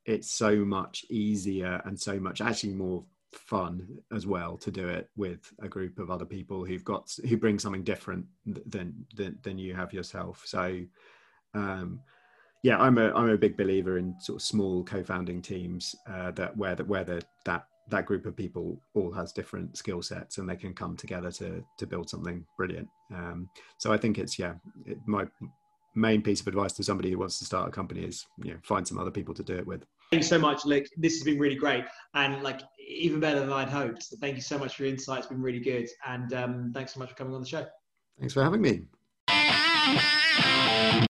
it's 0.06 0.32
so 0.32 0.58
much 0.58 1.06
easier 1.10 1.82
and 1.86 2.00
so 2.00 2.20
much 2.20 2.42
actually 2.42 2.74
more 2.74 3.04
fun 3.32 3.86
as 4.14 4.26
well 4.26 4.56
to 4.56 4.72
do 4.72 4.88
it 4.88 5.10
with 5.18 5.52
a 5.60 5.68
group 5.68 6.00
of 6.00 6.10
other 6.10 6.26
people 6.26 6.64
who've 6.64 6.86
got 6.86 7.12
who 7.28 7.36
bring 7.36 7.60
something 7.60 7.84
different 7.84 8.26
than 8.46 8.94
than, 9.16 9.38
than 9.44 9.58
you 9.58 9.74
have 9.74 9.94
yourself 9.94 10.44
so 10.46 10.80
um, 11.54 12.02
yeah, 12.66 12.80
I'm 12.80 12.98
a 12.98 13.14
I'm 13.14 13.30
a 13.30 13.38
big 13.38 13.58
believer 13.58 14.00
in 14.00 14.16
sort 14.20 14.38
of 14.38 14.42
small 14.42 14.84
co-founding 14.84 15.40
teams 15.40 15.96
uh, 16.12 16.32
that 16.32 16.58
where 16.58 16.74
that 16.74 16.88
where 16.88 17.04
the, 17.04 17.22
that 17.46 17.68
that 17.90 18.08
group 18.08 18.26
of 18.26 18.36
people 18.36 18.82
all 18.96 19.12
has 19.12 19.32
different 19.32 19.78
skill 19.78 20.02
sets 20.02 20.40
and 20.40 20.50
they 20.50 20.56
can 20.56 20.74
come 20.74 20.98
together 20.98 21.32
to 21.34 21.64
to 21.78 21.86
build 21.86 22.10
something 22.10 22.44
brilliant. 22.58 22.88
Um, 23.14 23.50
so 23.78 23.94
I 23.94 23.98
think 23.98 24.18
it's 24.18 24.40
yeah, 24.40 24.56
it, 24.88 24.98
my 25.06 25.28
main 25.96 26.22
piece 26.22 26.42
of 26.42 26.48
advice 26.48 26.74
to 26.74 26.84
somebody 26.84 27.10
who 27.10 27.18
wants 27.18 27.40
to 27.40 27.46
start 27.46 27.68
a 27.68 27.72
company 27.72 28.02
is 28.02 28.26
you 28.44 28.52
know 28.52 28.58
find 28.64 28.88
some 28.88 29.00
other 29.00 29.12
people 29.12 29.34
to 29.34 29.44
do 29.44 29.56
it 29.56 29.66
with. 29.66 29.86
Thank 30.12 30.24
you 30.24 30.28
so 30.28 30.38
much 30.38 30.66
luke. 30.66 30.86
This 30.98 31.14
has 31.14 31.24
been 31.24 31.40
really 31.40 31.56
great. 31.56 31.86
And 32.14 32.44
like 32.44 32.62
even 32.88 33.20
better 33.20 33.40
than 33.40 33.52
i'd 33.52 33.70
hoped. 33.70 34.04
So 34.04 34.18
thank 34.18 34.36
you 34.36 34.42
so 34.42 34.58
much 34.58 34.76
for 34.76 34.84
your 34.84 34.92
insight 34.92 35.20
it's 35.20 35.28
been 35.28 35.42
really 35.42 35.60
good. 35.60 35.88
And 36.06 36.34
um, 36.34 36.72
thanks 36.74 36.94
so 36.94 37.00
much 37.00 37.10
for 37.10 37.16
coming 37.16 37.34
on 37.34 37.42
the 37.42 37.48
show. 37.48 37.66
Thanks 38.20 38.34
for 38.34 38.44
having 38.44 38.62
me. 38.62 38.86